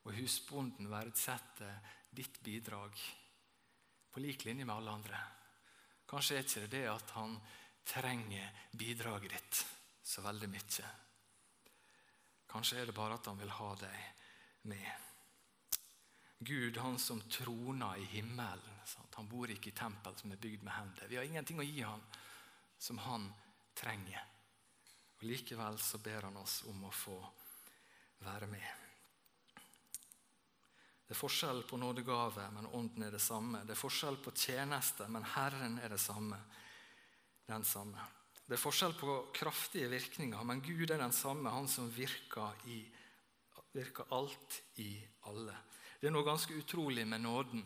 og 0.03 0.13
husbonden 0.13 0.89
verdsetter 0.91 1.79
ditt 2.13 2.37
bidrag 2.45 2.99
på 4.13 4.21
lik 4.21 4.45
linje 4.45 4.67
med 4.67 4.75
alle 4.75 4.93
andre. 4.93 5.21
Kanskje 6.05 6.37
er 6.37 6.45
ikke 6.45 6.65
det 6.67 6.71
det 6.75 6.83
at 6.91 7.15
han 7.17 7.39
trenger 7.89 8.67
bidraget 8.77 9.33
ditt 9.33 9.63
så 10.03 10.21
veldig 10.21 10.51
mye. 10.51 10.91
Kanskje 12.53 12.81
er 12.81 12.89
det 12.89 12.93
bare 12.93 13.17
at 13.17 13.25
han 13.25 13.39
vil 13.41 13.49
ha 13.49 13.71
deg 13.81 14.67
med. 14.69 14.91
Gud, 16.43 16.77
han 16.77 16.99
som 16.99 17.21
troner 17.31 17.97
i 17.97 18.05
himmelen. 18.11 18.77
Sant? 18.85 19.15
Han 19.15 19.29
bor 19.31 19.49
ikke 19.49 19.71
i 19.71 19.77
tempel 19.77 20.13
som 20.19 20.31
er 20.31 20.41
bygd 20.43 20.61
med 20.61 20.75
hender. 20.75 21.09
Vi 21.09 21.17
har 21.17 21.25
ingenting 21.25 21.59
å 21.59 21.65
gi 21.65 21.81
ham 21.81 22.03
som 22.77 22.99
han 23.01 23.25
trenger. 23.73 24.21
Og 25.17 25.25
Likevel 25.25 25.79
så 25.81 25.97
ber 26.03 26.29
han 26.29 26.37
oss 26.37 26.61
om 26.69 26.85
å 26.85 26.93
få 26.93 27.17
være 28.21 28.49
med. 28.51 28.71
Det 31.07 31.15
er 31.15 31.19
forskjell 31.19 31.63
på 31.69 31.77
nådegave, 31.77 32.45
men 32.53 32.69
ånden 32.69 33.07
er 33.07 33.15
det 33.15 33.21
samme. 33.23 33.63
Det 33.65 33.73
er 33.73 33.79
forskjell 33.79 34.19
på 34.23 34.35
tjeneste, 34.35 35.07
men 35.09 35.25
Herren 35.35 35.79
er 35.81 35.95
det 35.95 36.01
samme. 36.01 36.37
Den 37.47 37.65
samme. 37.67 38.03
Det 38.43 38.57
er 38.57 38.59
forskjell 38.59 38.95
på 38.99 39.17
kraftige 39.35 39.87
virkninger, 39.91 40.43
men 40.43 40.61
Gud 40.61 40.91
er 40.91 40.99
den 40.99 41.15
samme, 41.15 41.51
han 41.53 41.67
som 41.71 41.87
virker, 41.95 42.57
i, 42.67 42.81
virker 43.71 44.11
alt 44.11 44.59
i 44.83 44.97
alle. 45.29 45.55
Det 45.99 46.09
er 46.09 46.15
noe 46.15 46.27
ganske 46.27 46.55
utrolig 46.59 47.05
med 47.07 47.23
nåden. 47.23 47.63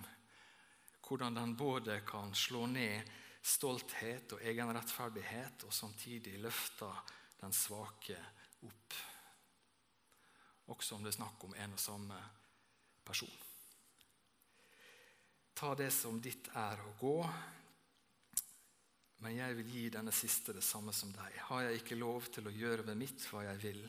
Hvordan 1.07 1.39
den 1.39 1.55
både 1.57 2.01
kan 2.05 2.35
slå 2.35 2.65
ned 2.69 3.09
stolthet 3.47 4.35
og 4.35 4.43
egenrettferdighet, 4.43 5.63
og 5.65 5.73
samtidig 5.73 6.37
løfte 6.43 6.89
den 7.41 7.53
svake 7.55 8.17
opp. 8.67 8.97
Også 10.67 10.97
om 10.97 11.05
det 11.05 11.13
er 11.13 11.19
snakk 11.21 11.45
om 11.47 11.55
en 11.55 11.75
og 11.77 11.81
samme 11.81 12.17
person. 13.07 13.37
Ta 15.57 15.73
det 15.79 15.89
som 15.95 16.19
ditt 16.21 16.51
er 16.53 16.83
å 16.83 16.91
gå, 16.99 17.17
men 19.23 19.38
jeg 19.38 19.56
vil 19.58 19.71
gi 19.73 19.88
denne 19.93 20.13
siste 20.13 20.53
det 20.53 20.63
samme 20.65 20.93
som 20.93 21.10
deg. 21.15 21.39
Har 21.49 21.65
jeg 21.65 21.82
ikke 21.82 21.97
lov 21.97 22.30
til 22.34 22.47
å 22.47 22.53
gjøre 22.53 22.86
ved 22.86 22.99
mitt 22.99 23.25
hva 23.32 23.43
jeg 23.47 23.62
vil, 23.63 23.82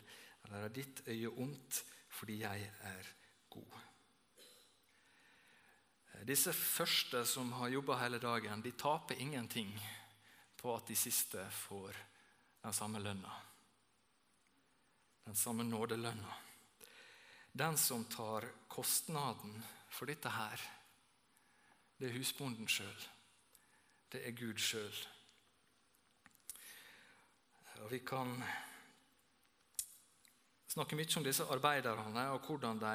eller 0.47 0.64
er 0.64 0.73
ditt 0.73 1.05
øye 1.09 1.35
ondt 1.45 1.83
fordi 2.19 2.41
jeg 2.41 2.71
er 2.88 3.12
god? 3.53 3.77
Disse 6.27 6.53
første 6.53 7.23
som 7.29 7.53
har 7.61 7.71
jobba 7.71 7.99
hele 8.01 8.19
dagen, 8.19 8.62
de 8.62 8.73
taper 8.73 9.21
ingenting 9.21 9.71
på 10.59 10.73
at 10.75 10.88
de 10.88 10.97
siste 10.99 11.45
får 11.69 11.97
den 12.64 12.75
samme 12.75 12.99
lønna. 12.99 13.35
Den 15.29 15.37
samme 15.37 15.64
nådelønna. 15.64 16.35
Den 17.53 17.79
som 17.79 18.05
tar 18.05 18.49
kostnaden 18.69 19.62
for 19.91 20.11
dette 20.11 20.33
her, 20.33 20.64
det 21.99 22.09
er 22.09 22.19
husbonden 22.19 22.69
sjøl. 22.71 23.07
Det 24.12 24.25
er 24.27 24.37
Gud 24.37 24.61
sjøl. 24.62 24.99
Og 27.83 27.91
Vi 27.91 27.99
kan 28.03 28.33
snakke 30.69 30.97
mye 30.99 31.17
om 31.17 31.25
disse 31.27 31.47
arbeiderne 31.47 32.25
og 32.35 32.47
hvordan 32.47 32.81
de 32.83 32.95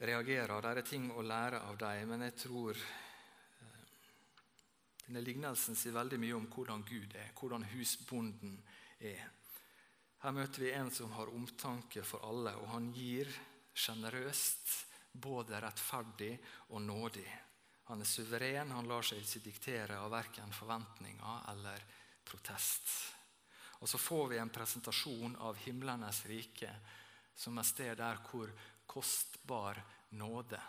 reagerer. 0.00 0.60
Det 0.62 0.70
er 0.72 0.86
ting 0.88 1.10
å 1.12 1.24
lære 1.24 1.60
av 1.68 1.76
dem, 1.80 2.08
men 2.10 2.24
jeg 2.26 2.36
tror 2.40 2.76
eh, 2.76 3.82
denne 5.06 5.22
lignelsen 5.24 5.76
sier 5.76 5.96
veldig 5.96 6.18
mye 6.22 6.36
om 6.38 6.48
hvordan 6.52 6.84
Gud 6.88 7.16
er, 7.16 7.32
hvordan 7.38 7.66
husbonden 7.74 8.56
er. 8.98 9.26
Her 10.24 10.34
møter 10.36 10.64
vi 10.64 10.72
en 10.74 10.90
som 10.90 11.12
har 11.16 11.32
omtanke 11.32 12.04
for 12.04 12.24
alle, 12.26 12.56
og 12.56 12.70
han 12.72 12.88
gir 12.96 13.30
sjenerøst, 13.76 14.72
både 15.16 15.60
rettferdig 15.64 16.32
og 16.72 16.82
nådig. 16.84 17.28
Han 17.88 18.02
er 18.02 18.08
suveren, 18.08 18.72
han 18.74 18.88
lar 18.88 19.04
seg 19.06 19.22
ikke 19.22 19.44
diktere 19.44 20.00
av 20.00 20.10
verken 20.12 20.52
forventninger 20.52 21.46
eller 21.52 21.84
protest. 22.26 23.15
Og 23.80 23.88
så 23.88 23.98
får 24.00 24.28
vi 24.32 24.38
en 24.40 24.52
presentasjon 24.52 25.36
av 25.44 25.58
himlenes 25.66 26.22
rike 26.30 26.70
som 27.36 27.58
et 27.58 27.68
sted 27.68 27.98
der 27.98 28.20
hvor 28.30 28.52
kostbar 28.88 29.82
nåde 30.16 30.60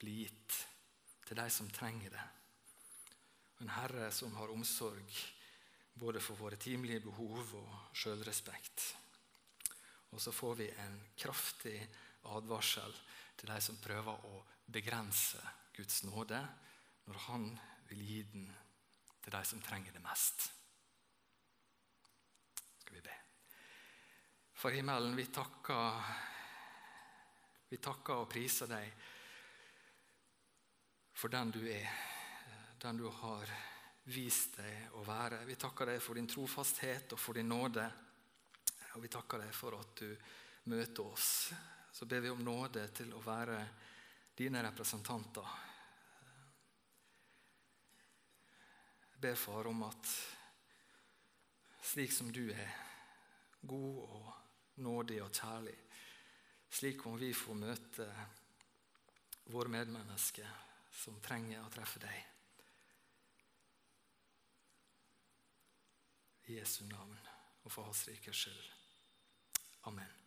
blir 0.00 0.24
gitt 0.24 0.58
til 1.24 1.38
de 1.38 1.46
som 1.50 1.70
trenger 1.70 2.10
det. 2.10 2.24
En 3.62 3.70
Herre 3.76 4.10
som 4.12 4.34
har 4.36 4.52
omsorg 4.52 5.14
både 5.94 6.20
for 6.20 6.36
våre 6.36 6.58
timelige 6.58 7.04
behov 7.06 7.54
og 7.54 7.94
sjølrespekt. 7.96 8.88
Og 10.10 10.20
så 10.22 10.32
får 10.34 10.54
vi 10.58 10.66
en 10.82 10.98
kraftig 11.18 11.78
advarsel 12.34 12.92
til 13.38 13.50
de 13.50 13.60
som 13.62 13.78
prøver 13.82 14.26
å 14.30 14.42
begrense 14.66 15.40
Guds 15.74 16.02
nåde, 16.06 16.40
når 17.04 17.18
Han 17.28 17.48
vil 17.88 18.02
gi 18.08 18.20
den 18.32 18.46
til 19.24 19.34
de 19.34 19.42
som 19.44 19.62
trenger 19.62 19.92
det 19.92 20.02
mest. 20.04 20.46
Skal 22.80 22.96
vi 22.96 23.04
be. 23.04 23.16
For 24.64 24.70
himmelen, 24.70 25.16
vi 25.16 25.26
takker, 25.26 25.92
vi 27.68 27.76
takker 27.76 28.22
og 28.22 28.30
priser 28.32 28.70
deg 28.70 29.02
for 31.20 31.28
den 31.28 31.50
du 31.52 31.58
er, 31.68 31.90
den 32.80 32.96
du 32.96 33.10
har 33.12 33.50
vist 34.08 34.56
deg 34.56 34.94
å 34.96 35.02
være. 35.04 35.42
Vi 35.44 35.58
takker 35.60 35.90
deg 35.92 36.00
for 36.00 36.16
din 36.16 36.30
trofasthet 36.32 37.12
og 37.12 37.20
for 37.20 37.36
din 37.36 37.52
nåde. 37.52 37.84
Og 38.96 39.02
vi 39.04 39.10
takker 39.12 39.44
deg 39.44 39.50
for 39.52 39.76
at 39.76 40.00
du 40.00 40.08
møter 40.72 41.10
oss. 41.10 41.28
Så 41.92 42.08
ber 42.08 42.22
vi 42.24 42.32
om 42.32 42.40
nåde 42.40 42.86
til 42.96 43.12
å 43.12 43.20
være 43.20 43.58
dine 44.32 44.62
representanter. 44.64 45.50
Jeg 49.10 49.20
ber, 49.28 49.36
far, 49.44 49.68
om 49.68 49.84
at 49.90 50.14
slik 51.92 52.16
som 52.16 52.32
du 52.32 52.46
er, 52.48 52.72
god 53.60 54.00
og 54.08 54.32
nådig 54.76 55.20
og 55.22 55.30
kjærlig. 55.34 55.76
Slik 56.70 57.04
må 57.06 57.16
vi 57.20 57.30
få 57.36 57.54
møte 57.54 58.06
våre 59.52 59.70
medmennesker 59.70 60.48
som 60.94 61.20
trenger 61.22 61.62
å 61.62 61.70
treffe 61.74 62.02
deg. 62.02 62.18
I 66.50 66.58
Jesu 66.58 66.84
navn 66.88 67.16
og 67.64 67.70
for 67.72 67.86
Hans 67.86 68.04
rikes 68.08 68.44
skyld. 68.44 68.68
Amen. 69.88 70.23